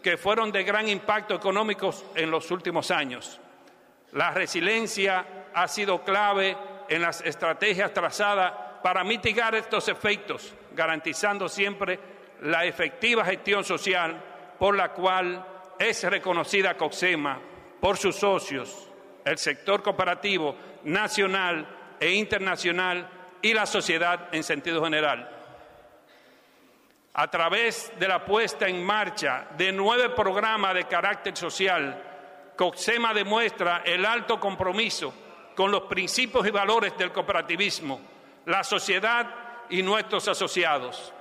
que 0.00 0.16
fueron 0.16 0.52
de 0.52 0.62
gran 0.62 0.88
impacto 0.88 1.34
económico 1.34 1.92
en 2.14 2.30
los 2.30 2.48
últimos 2.52 2.92
años. 2.92 3.40
La 4.12 4.30
resiliencia 4.30 5.35
ha 5.56 5.66
sido 5.68 6.04
clave 6.04 6.54
en 6.86 7.00
las 7.00 7.22
estrategias 7.22 7.92
trazadas 7.94 8.52
para 8.82 9.02
mitigar 9.02 9.54
estos 9.54 9.88
efectos, 9.88 10.54
garantizando 10.72 11.48
siempre 11.48 11.98
la 12.42 12.66
efectiva 12.66 13.24
gestión 13.24 13.64
social 13.64 14.22
por 14.58 14.76
la 14.76 14.92
cual 14.92 15.44
es 15.78 16.04
reconocida 16.04 16.76
COXEMA 16.76 17.40
por 17.80 17.96
sus 17.96 18.16
socios, 18.16 18.90
el 19.24 19.38
sector 19.38 19.82
cooperativo 19.82 20.54
nacional 20.84 21.66
e 21.98 22.12
internacional 22.12 23.08
y 23.40 23.54
la 23.54 23.64
sociedad 23.64 24.28
en 24.32 24.42
sentido 24.42 24.84
general. 24.84 25.26
A 27.14 27.30
través 27.30 27.90
de 27.98 28.06
la 28.06 28.22
puesta 28.26 28.68
en 28.68 28.84
marcha 28.84 29.48
de 29.56 29.72
nueve 29.72 30.10
programas 30.10 30.74
de 30.74 30.84
carácter 30.84 31.34
social, 31.34 32.02
COXEMA 32.56 33.14
demuestra 33.14 33.80
el 33.86 34.04
alto 34.04 34.38
compromiso 34.38 35.22
con 35.56 35.70
los 35.70 35.82
principios 35.84 36.46
y 36.46 36.50
valores 36.50 36.96
del 36.96 37.10
cooperativismo, 37.10 38.00
la 38.44 38.62
sociedad 38.62 39.28
y 39.70 39.82
nuestros 39.82 40.28
asociados, 40.28 41.12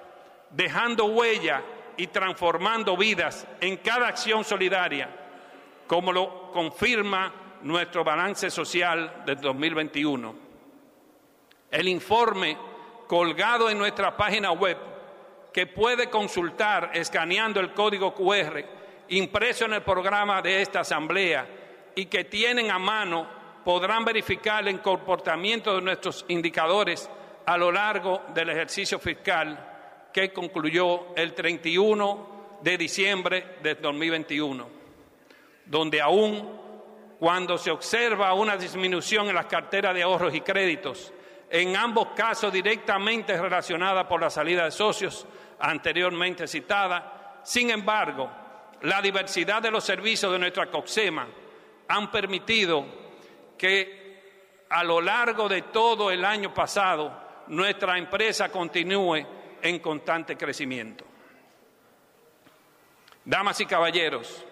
dejando 0.51 1.05
huella 1.05 1.63
y 1.97 2.07
transformando 2.07 2.95
vidas 2.97 3.47
en 3.61 3.77
cada 3.77 4.09
acción 4.09 4.43
solidaria, 4.43 5.09
como 5.87 6.11
lo 6.11 6.51
confirma 6.51 7.33
nuestro 7.63 8.03
balance 8.03 8.51
social 8.51 9.23
del 9.25 9.39
2021. 9.39 10.35
El 11.71 11.87
informe 11.87 12.57
colgado 13.07 13.69
en 13.69 13.77
nuestra 13.77 14.15
página 14.15 14.51
web, 14.51 14.77
que 15.53 15.65
puede 15.65 16.09
consultar 16.09 16.91
escaneando 16.93 17.59
el 17.61 17.73
código 17.73 18.13
QR 18.13 18.63
impreso 19.07 19.65
en 19.65 19.73
el 19.73 19.83
programa 19.83 20.41
de 20.41 20.61
esta 20.61 20.81
asamblea 20.81 21.47
y 21.95 22.07
que 22.07 22.25
tienen 22.25 22.71
a 22.71 22.79
mano, 22.79 23.27
podrán 23.65 24.05
verificar 24.05 24.65
el 24.67 24.79
comportamiento 24.79 25.75
de 25.75 25.81
nuestros 25.81 26.23
indicadores 26.27 27.09
a 27.47 27.57
lo 27.57 27.71
largo 27.71 28.21
del 28.31 28.51
ejercicio 28.51 28.99
fiscal 28.99 30.09
que 30.13 30.31
concluyó 30.31 31.15
el 31.15 31.33
31 31.33 32.59
de 32.61 32.77
diciembre 32.77 33.57
de 33.63 33.73
2021, 33.73 34.69
donde 35.65 35.99
aún 35.99 36.61
cuando 37.19 37.57
se 37.57 37.71
observa 37.71 38.35
una 38.35 38.55
disminución 38.55 39.29
en 39.29 39.35
las 39.35 39.47
carteras 39.47 39.95
de 39.95 40.03
ahorros 40.03 40.35
y 40.35 40.41
créditos, 40.41 41.11
en 41.49 41.75
ambos 41.75 42.09
casos 42.15 42.53
directamente 42.53 43.35
relacionada 43.35 44.07
por 44.07 44.21
la 44.21 44.29
salida 44.29 44.65
de 44.65 44.71
socios 44.71 45.25
anteriormente 45.59 46.47
citada, 46.47 47.41
sin 47.43 47.71
embargo, 47.71 48.29
la 48.81 49.01
diversidad 49.01 49.63
de 49.63 49.71
los 49.71 49.83
servicios 49.83 50.31
de 50.31 50.37
nuestra 50.37 50.69
COXEMA 50.69 51.27
han 51.87 52.11
permitido 52.11 53.04
que 53.57 54.65
a 54.69 54.83
lo 54.83 55.01
largo 55.01 55.47
de 55.47 55.61
todo 55.63 56.11
el 56.11 56.25
año 56.25 56.53
pasado 56.53 57.25
nuestra 57.47 57.97
empresa 57.97 58.49
continúe 58.49 59.25
en 59.61 59.79
constante 59.79 60.35
crecimiento. 60.37 61.05
Damas 63.23 63.61
y 63.61 63.65
caballeros, 63.65 64.45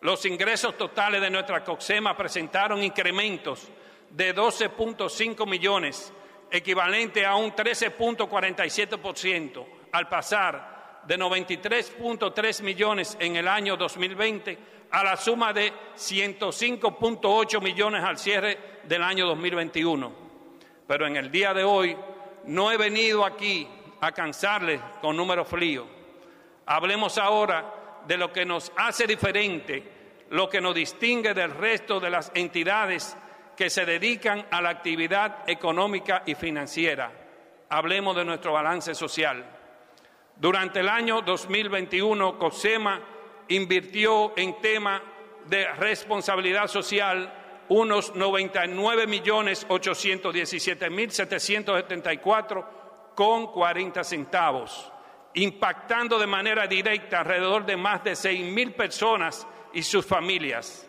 los 0.00 0.24
ingresos 0.26 0.76
totales 0.76 1.20
de 1.20 1.30
nuestra 1.30 1.62
COXEMA 1.62 2.16
presentaron 2.16 2.82
incrementos 2.82 3.68
de 4.10 4.34
12.5 4.34 5.46
millones, 5.46 6.12
equivalente 6.50 7.24
a 7.26 7.36
un 7.36 7.52
13.47%, 7.52 9.66
al 9.92 10.08
pasar 10.08 11.02
de 11.06 11.16
93.3 11.18 12.62
millones 12.62 13.16
en 13.20 13.36
el 13.36 13.46
año 13.48 13.76
2020 13.76 14.77
a 14.90 15.04
la 15.04 15.16
suma 15.16 15.52
de 15.52 15.72
105.8 15.96 17.60
millones 17.60 18.02
al 18.02 18.18
cierre 18.18 18.80
del 18.84 19.02
año 19.02 19.26
2021. 19.26 20.12
Pero 20.86 21.06
en 21.06 21.16
el 21.16 21.30
día 21.30 21.52
de 21.52 21.64
hoy 21.64 21.96
no 22.44 22.72
he 22.72 22.76
venido 22.76 23.24
aquí 23.24 23.68
a 24.00 24.12
cansarles 24.12 24.80
con 25.00 25.16
números 25.16 25.48
fríos. 25.48 25.86
Hablemos 26.66 27.18
ahora 27.18 28.00
de 28.06 28.16
lo 28.16 28.32
que 28.32 28.44
nos 28.44 28.72
hace 28.76 29.06
diferente, 29.06 29.82
lo 30.30 30.48
que 30.48 30.60
nos 30.60 30.74
distingue 30.74 31.34
del 31.34 31.50
resto 31.50 32.00
de 32.00 32.10
las 32.10 32.30
entidades 32.34 33.16
que 33.56 33.70
se 33.70 33.84
dedican 33.84 34.46
a 34.50 34.62
la 34.62 34.70
actividad 34.70 35.48
económica 35.48 36.22
y 36.24 36.34
financiera. 36.34 37.10
Hablemos 37.68 38.16
de 38.16 38.24
nuestro 38.24 38.52
balance 38.52 38.94
social. 38.94 39.44
Durante 40.36 40.80
el 40.80 40.88
año 40.88 41.20
2021, 41.22 42.38
COSEMA 42.38 43.00
invirtió 43.48 44.32
en 44.36 44.60
tema 44.60 45.02
de 45.46 45.66
responsabilidad 45.74 46.68
social 46.68 47.32
unos 47.68 48.14
99 48.14 49.06
millones 49.06 49.66
817 49.68 50.90
mil 50.90 51.10
774 51.10 53.12
con 53.14 53.52
40 53.52 54.04
centavos 54.04 54.92
impactando 55.34 56.18
de 56.18 56.26
manera 56.26 56.66
directa 56.66 57.20
alrededor 57.20 57.64
de 57.64 57.76
más 57.76 58.02
de 58.02 58.12
6.000 58.12 58.74
personas 58.74 59.46
y 59.72 59.82
sus 59.82 60.04
familias. 60.04 60.88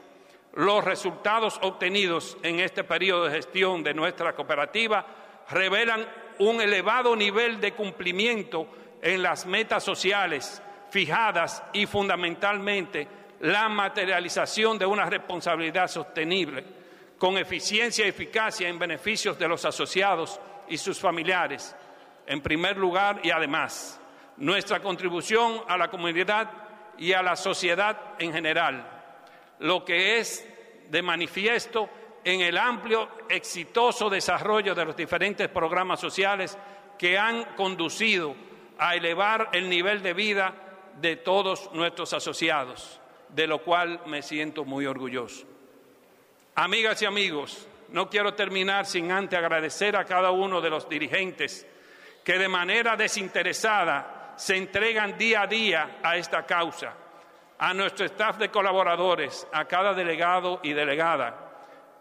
Los 0.54 0.84
resultados 0.84 1.60
obtenidos 1.62 2.38
en 2.42 2.60
este 2.60 2.84
periodo 2.84 3.26
de 3.26 3.36
gestión 3.36 3.84
de 3.84 3.94
nuestra 3.94 4.34
cooperativa 4.34 5.06
revelan 5.50 6.08
un 6.40 6.62
elevado 6.62 7.16
nivel 7.16 7.60
de 7.60 7.74
cumplimiento 7.74 8.68
en 9.02 9.22
las 9.22 9.46
metas 9.46 9.84
sociales 9.84 10.62
fijadas 10.90 11.64
y 11.74 11.86
fundamentalmente 11.86 13.08
la 13.42 13.70
materialización 13.70 14.78
de 14.78 14.86
una 14.86 15.06
responsabilidad 15.06 15.88
sostenible 15.88 16.66
con 17.18 17.38
eficiencia 17.38 18.06
y 18.06 18.10
eficacia 18.10 18.68
en 18.68 18.80
beneficios 18.80 19.38
de 19.38 19.48
los 19.48 19.66
asociados 19.66 20.40
y 20.68 20.78
sus 20.78 21.00
familiares, 21.00 21.76
en 22.26 22.42
primer 22.42 22.78
lugar 22.78 23.20
y 23.24 23.32
además 23.32 24.00
nuestra 24.38 24.80
contribución 24.80 25.62
a 25.68 25.78
la 25.78 25.90
comunidad 25.90 26.50
y 26.98 27.14
a 27.14 27.22
la 27.22 27.36
sociedad 27.36 27.98
en 28.20 28.32
general, 28.32 28.88
lo 29.60 29.84
que 29.84 30.20
es 30.20 30.48
de 30.90 31.02
manifiesto 31.02 31.90
en 32.24 32.42
el 32.42 32.58
amplio, 32.58 33.10
exitoso 33.30 34.10
desarrollo 34.10 34.76
de 34.76 34.86
los 34.86 34.96
diferentes 34.96 35.48
programas 35.50 36.00
sociales 36.00 36.58
que 36.98 37.18
han 37.18 37.56
conducido 37.56 38.36
a 38.78 38.96
elevar 38.96 39.50
el 39.54 39.70
nivel 39.70 40.02
de 40.02 40.14
vida 40.14 40.69
de 41.02 41.16
todos 41.16 41.72
nuestros 41.74 42.14
asociados, 42.14 43.00
de 43.30 43.48
lo 43.48 43.64
cual 43.64 44.02
me 44.06 44.22
siento 44.22 44.66
muy 44.66 44.86
orgulloso. 44.86 45.46
Amigas 46.56 47.02
y 47.02 47.06
amigos, 47.06 47.68
no 47.90 48.10
quiero 48.10 48.34
terminar 48.34 48.86
sin 48.86 49.12
antes 49.12 49.38
agradecer 49.38 49.96
a 49.96 50.06
cada 50.06 50.32
uno 50.32 50.62
de 50.62 50.70
los 50.70 50.90
dirigentes 50.90 51.66
que 52.24 52.38
de 52.38 52.48
manera 52.48 52.96
desinteresada 52.96 54.34
se 54.36 54.56
entregan 54.56 55.18
día 55.18 55.44
a 55.44 55.48
día 55.48 56.00
a 56.04 56.18
esta 56.18 56.46
causa, 56.46 56.94
a 57.58 57.74
nuestro 57.74 58.06
staff 58.06 58.38
de 58.38 58.50
colaboradores, 58.50 59.48
a 59.52 59.66
cada 59.66 59.94
delegado 59.94 60.60
y 60.64 60.74
delegada, 60.74 61.50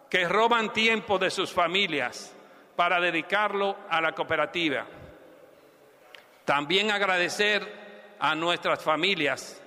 que 0.09 0.27
roban 0.27 0.71
tiempo 0.71 1.17
de 1.17 1.29
sus 1.29 1.51
familias 1.51 2.35
para 2.75 2.99
dedicarlo 2.99 3.75
a 3.89 4.01
la 4.01 4.13
cooperativa. 4.13 4.85
También 6.45 6.91
agradecer 6.91 7.88
a 8.19 8.35
nuestras 8.35 8.83
familias 8.83 9.61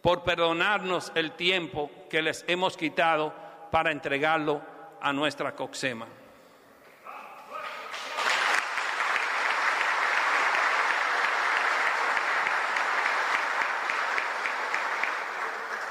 por 0.00 0.22
perdonarnos 0.24 1.12
el 1.14 1.32
tiempo 1.32 1.90
que 2.10 2.22
les 2.22 2.44
hemos 2.48 2.76
quitado 2.76 3.34
para 3.70 3.92
entregarlo 3.92 4.60
a 5.00 5.12
nuestra 5.12 5.54
Coxema. 5.54 6.06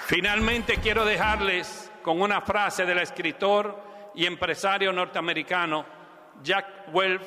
Finalmente 0.05 0.77
quiero 0.81 1.05
dejarles 1.05 1.89
con 2.03 2.21
una 2.21 2.41
frase 2.41 2.85
del 2.85 2.99
escritor 2.99 4.11
y 4.13 4.25
empresario 4.25 4.91
norteamericano 4.91 5.85
Jack 6.43 6.93
Welch, 6.93 7.21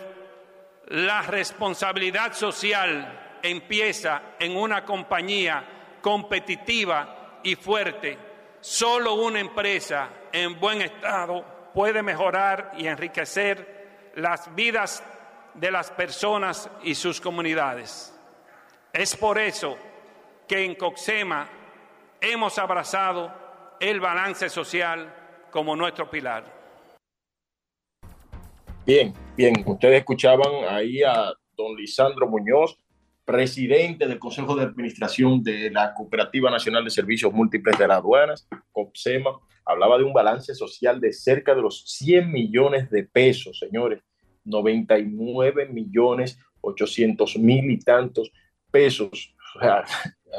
la 0.89 1.23
responsabilidad 1.23 2.35
social 2.35 3.24
empieza 3.45 4.23
en 4.39 4.57
una 4.57 4.85
compañía 4.85 5.99
competitiva 6.01 7.41
y 7.43 7.55
fuerte. 7.57 8.19
Solo 8.61 9.15
una 9.15 9.39
empresa 9.39 10.09
en 10.33 10.59
buen 10.59 10.81
estado 10.81 11.45
puede 11.75 12.03
mejorar 12.03 12.73
y 12.79 12.87
enriquecer 12.87 14.13
las 14.15 14.53
vidas 14.55 15.05
de 15.53 15.71
las 15.71 15.91
personas 15.91 16.71
y 16.83 16.95
sus 16.95 17.21
comunidades. 17.21 18.19
Es 18.93 19.15
por 19.15 19.39
eso 19.39 19.77
que 20.49 20.65
en 20.65 20.75
Coxema 20.75 21.47
hemos 22.23 22.59
abrazado 22.59 23.31
el 23.79 24.01
balance 24.01 24.49
social 24.49 25.47
como 25.51 25.77
nuestro 25.77 26.09
pilar. 26.09 26.45
Bien, 28.87 29.13
bien, 29.37 29.63
ustedes 29.67 29.99
escuchaban 29.99 30.51
ahí 30.69 31.03
a 31.03 31.35
don 31.53 31.77
Lisandro 31.77 32.27
Muñoz, 32.27 32.79
presidente 33.25 34.07
del 34.07 34.19
Consejo 34.19 34.55
de 34.55 34.65
Administración 34.65 35.43
de 35.43 35.71
la 35.71 35.95
Cooperativa 35.95 36.51
Nacional 36.51 36.85
de 36.85 36.91
Servicios 36.91 37.33
Múltiples 37.33 37.79
de 37.79 37.89
las 37.89 37.99
Aduanas, 37.99 38.49
COPSEMA, 38.73 39.31
hablaba 39.65 39.99
de 39.99 40.05
un 40.05 40.13
balance 40.13 40.55
social 40.55 41.01
de 41.01 41.13
cerca 41.13 41.55
de 41.55 41.63
los 41.63 41.85
100 41.87 42.31
millones 42.31 42.91
de 42.91 43.05
pesos, 43.05 43.59
señores, 43.59 44.03
99 44.45 45.67
millones 45.71 46.39
800 46.65 47.39
mil 47.39 47.71
y 47.71 47.79
tantos 47.79 48.33
pesos. 48.71 49.35
O 49.57 49.61
sea, 49.61 49.85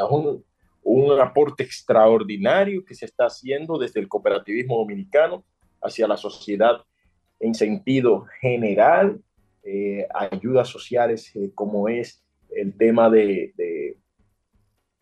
un, 0.10 0.44
un 0.84 1.20
aporte 1.20 1.64
extraordinario 1.64 2.84
que 2.84 2.96
se 2.96 3.06
está 3.06 3.26
haciendo 3.26 3.78
desde 3.78 4.00
el 4.00 4.08
cooperativismo 4.08 4.78
dominicano 4.78 5.46
hacia 5.82 6.08
la 6.08 6.18
sociedad 6.18 6.82
en 7.40 7.54
sentido 7.54 8.26
general, 8.42 9.22
eh, 9.64 10.08
ayudas 10.14 10.68
sociales 10.68 11.36
eh, 11.36 11.52
como 11.54 11.90
es 11.90 12.25
el 12.56 12.78
tema 12.78 13.10
de, 13.10 13.54
de, 13.58 13.98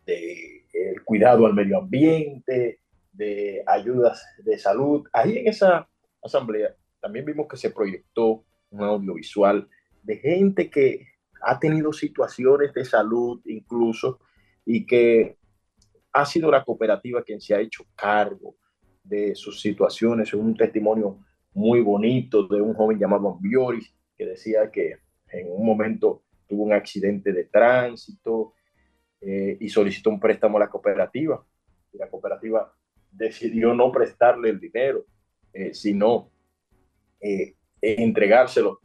el 0.06 1.02
cuidado 1.04 1.46
al 1.46 1.54
medio 1.54 1.78
ambiente, 1.78 2.80
de 3.12 3.62
ayudas 3.66 4.26
de 4.44 4.58
salud. 4.58 5.06
Ahí 5.12 5.38
en 5.38 5.48
esa 5.48 5.88
asamblea 6.22 6.74
también 7.00 7.24
vimos 7.24 7.46
que 7.48 7.56
se 7.56 7.70
proyectó 7.70 8.44
un 8.70 8.82
audiovisual 8.82 9.68
de 10.02 10.16
gente 10.16 10.68
que 10.68 11.06
ha 11.40 11.58
tenido 11.58 11.92
situaciones 11.92 12.74
de 12.74 12.84
salud 12.84 13.40
incluso 13.44 14.18
y 14.64 14.84
que 14.84 15.36
ha 16.12 16.26
sido 16.26 16.50
la 16.50 16.64
cooperativa 16.64 17.22
quien 17.22 17.40
se 17.40 17.54
ha 17.54 17.60
hecho 17.60 17.84
cargo 17.94 18.56
de 19.02 19.34
sus 19.34 19.60
situaciones. 19.60 20.28
Es 20.28 20.34
un 20.34 20.56
testimonio 20.56 21.18
muy 21.52 21.80
bonito 21.82 22.48
de 22.48 22.60
un 22.60 22.74
joven 22.74 22.98
llamado 22.98 23.30
Ambioris 23.30 23.94
que 24.16 24.26
decía 24.26 24.70
que 24.70 24.98
en 25.28 25.50
un 25.50 25.64
momento 25.64 26.23
tuvo 26.46 26.64
un 26.64 26.72
accidente 26.72 27.32
de 27.32 27.44
tránsito 27.44 28.54
eh, 29.20 29.56
y 29.58 29.68
solicitó 29.68 30.10
un 30.10 30.20
préstamo 30.20 30.58
a 30.58 30.60
la 30.60 30.70
cooperativa. 30.70 31.44
Y 31.92 31.98
la 31.98 32.08
cooperativa 32.08 32.72
decidió 33.10 33.72
no 33.74 33.90
prestarle 33.90 34.50
el 34.50 34.60
dinero, 34.60 35.04
eh, 35.52 35.72
sino 35.72 36.30
eh, 37.20 37.54
entregárselo 37.80 38.80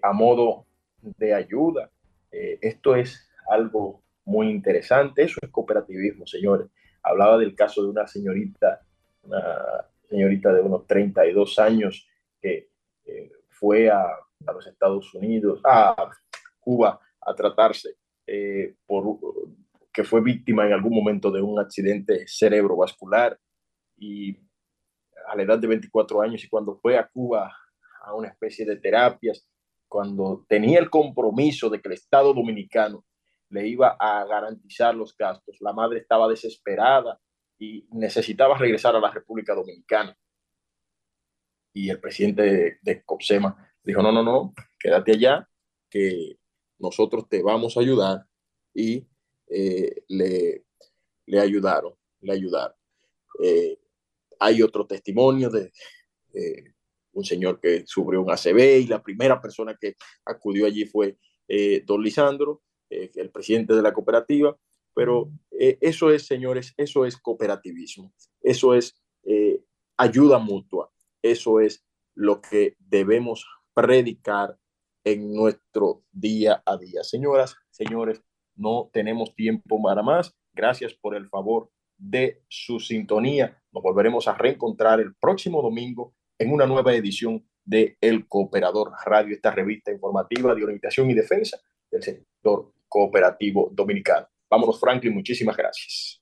a 0.00 0.12
modo 0.12 0.64
de 1.02 1.34
ayuda. 1.34 1.90
esto 2.30 2.94
es 2.94 3.28
algo 3.50 4.02
muy 4.24 4.48
interesante. 4.48 5.24
Eso 5.24 5.40
es 5.42 5.50
cooperativismo, 5.50 6.24
señores. 6.24 6.68
Hablaba 7.02 7.36
del 7.36 7.56
caso 7.56 7.82
de 7.82 7.88
una 7.88 8.06
señorita, 8.06 8.80
una 9.24 9.88
señorita 10.08 10.52
de 10.52 10.60
unos 10.60 10.86
32 10.86 11.58
años 11.58 12.08
que 12.40 12.68
fue 13.48 13.90
a, 13.90 14.04
a, 14.04 14.52
los 14.52 14.66
Estados 14.68 15.12
Unidos, 15.14 15.60
a 15.64 16.10
Cuba, 16.66 17.00
a 17.20 17.34
tratarse 17.34 17.96
por 18.86 19.18
que 19.92 20.02
fue 20.02 20.20
víctima 20.20 20.66
en 20.66 20.72
algún 20.72 20.94
momento 20.94 21.30
de 21.30 21.40
un 21.40 21.60
accidente 21.60 22.26
cerebrovascular 22.26 23.38
y 23.96 24.36
a 25.28 25.36
la 25.36 25.42
edad 25.42 25.58
de 25.58 25.68
24 25.68 26.20
años 26.22 26.44
y 26.44 26.48
cuando 26.48 26.76
fue 26.76 26.98
a 26.98 27.06
Cuba 27.06 27.56
a 28.02 28.14
una 28.14 28.28
especie 28.28 28.66
de 28.66 28.76
terapias, 28.76 29.48
cuando 29.88 30.44
tenía 30.48 30.80
el 30.80 30.90
compromiso 30.90 31.70
de 31.70 31.80
que 31.80 31.88
el 31.88 31.94
Estado 31.94 32.34
dominicano 32.34 33.06
le 33.48 33.66
iba 33.68 33.96
a 33.98 34.24
garantizar 34.26 34.94
los 34.94 35.16
gastos, 35.16 35.56
la 35.60 35.72
madre 35.72 36.00
estaba 36.00 36.28
desesperada 36.28 37.18
y 37.58 37.86
necesitaba 37.92 38.58
regresar 38.58 38.96
a 38.96 39.00
la 39.00 39.10
República 39.10 39.54
Dominicana. 39.54 40.14
Y 41.72 41.88
el 41.88 42.00
presidente 42.00 42.42
de, 42.42 42.78
de 42.82 43.02
COPSEMA 43.02 43.72
dijo, 43.82 44.02
no, 44.02 44.12
no, 44.12 44.22
no, 44.22 44.52
quédate 44.78 45.12
allá, 45.12 45.48
que 45.88 46.36
nosotros 46.78 47.28
te 47.28 47.42
vamos 47.42 47.76
a 47.76 47.80
ayudar 47.80 48.26
y 48.74 49.06
eh, 49.48 50.02
le, 50.08 50.64
le, 51.26 51.40
ayudaron, 51.40 51.94
le 52.20 52.32
ayudaron. 52.32 52.76
Eh, 53.42 53.78
hay 54.38 54.62
otro 54.62 54.86
testimonio 54.86 55.50
de 55.50 55.72
eh, 56.34 56.74
un 57.12 57.24
señor 57.24 57.60
que 57.60 57.84
sufrió 57.86 58.22
un 58.22 58.30
ACV 58.30 58.80
y 58.80 58.86
la 58.86 59.02
primera 59.02 59.40
persona 59.40 59.76
que 59.80 59.96
acudió 60.24 60.66
allí 60.66 60.84
fue 60.84 61.16
don 61.84 62.02
Lisandro, 62.02 62.62
el 62.90 63.30
presidente 63.30 63.72
de 63.72 63.80
la 63.80 63.92
cooperativa, 63.92 64.58
pero 64.92 65.30
eso 65.52 66.10
es, 66.10 66.26
señores, 66.26 66.74
eso 66.76 67.06
es 67.06 67.16
cooperativismo, 67.16 68.12
eso 68.42 68.74
es 68.74 69.00
ayuda 69.96 70.38
mutua, 70.38 70.90
eso 71.22 71.60
es 71.60 71.86
lo 72.16 72.40
que 72.40 72.76
debemos 72.80 73.46
predicar 73.72 74.58
en 75.06 75.32
nuestro 75.32 76.02
día 76.10 76.62
a 76.66 76.76
día. 76.76 77.04
Señoras, 77.04 77.56
señores, 77.70 78.20
no 78.56 78.90
tenemos 78.92 79.36
tiempo 79.36 79.80
para 79.80 80.02
más. 80.02 80.34
Gracias 80.52 80.94
por 80.94 81.14
el 81.14 81.28
favor 81.28 81.70
de 81.96 82.42
su 82.48 82.80
sintonía. 82.80 83.56
Nos 83.70 83.84
volveremos 83.84 84.26
a 84.26 84.34
reencontrar 84.34 84.98
el 84.98 85.14
próximo 85.14 85.62
domingo 85.62 86.12
en 86.38 86.52
una 86.52 86.66
nueva 86.66 86.92
edición 86.92 87.46
de 87.64 87.96
El 88.00 88.26
Cooperador 88.26 88.92
Radio, 89.04 89.34
esta 89.34 89.52
revista 89.52 89.92
informativa 89.92 90.54
de 90.54 90.64
orientación 90.64 91.08
y 91.08 91.14
defensa 91.14 91.56
del 91.88 92.02
sector 92.02 92.72
cooperativo 92.88 93.70
dominicano. 93.72 94.26
Vámonos, 94.50 94.80
Franklin, 94.80 95.14
muchísimas 95.14 95.56
gracias. 95.56 96.14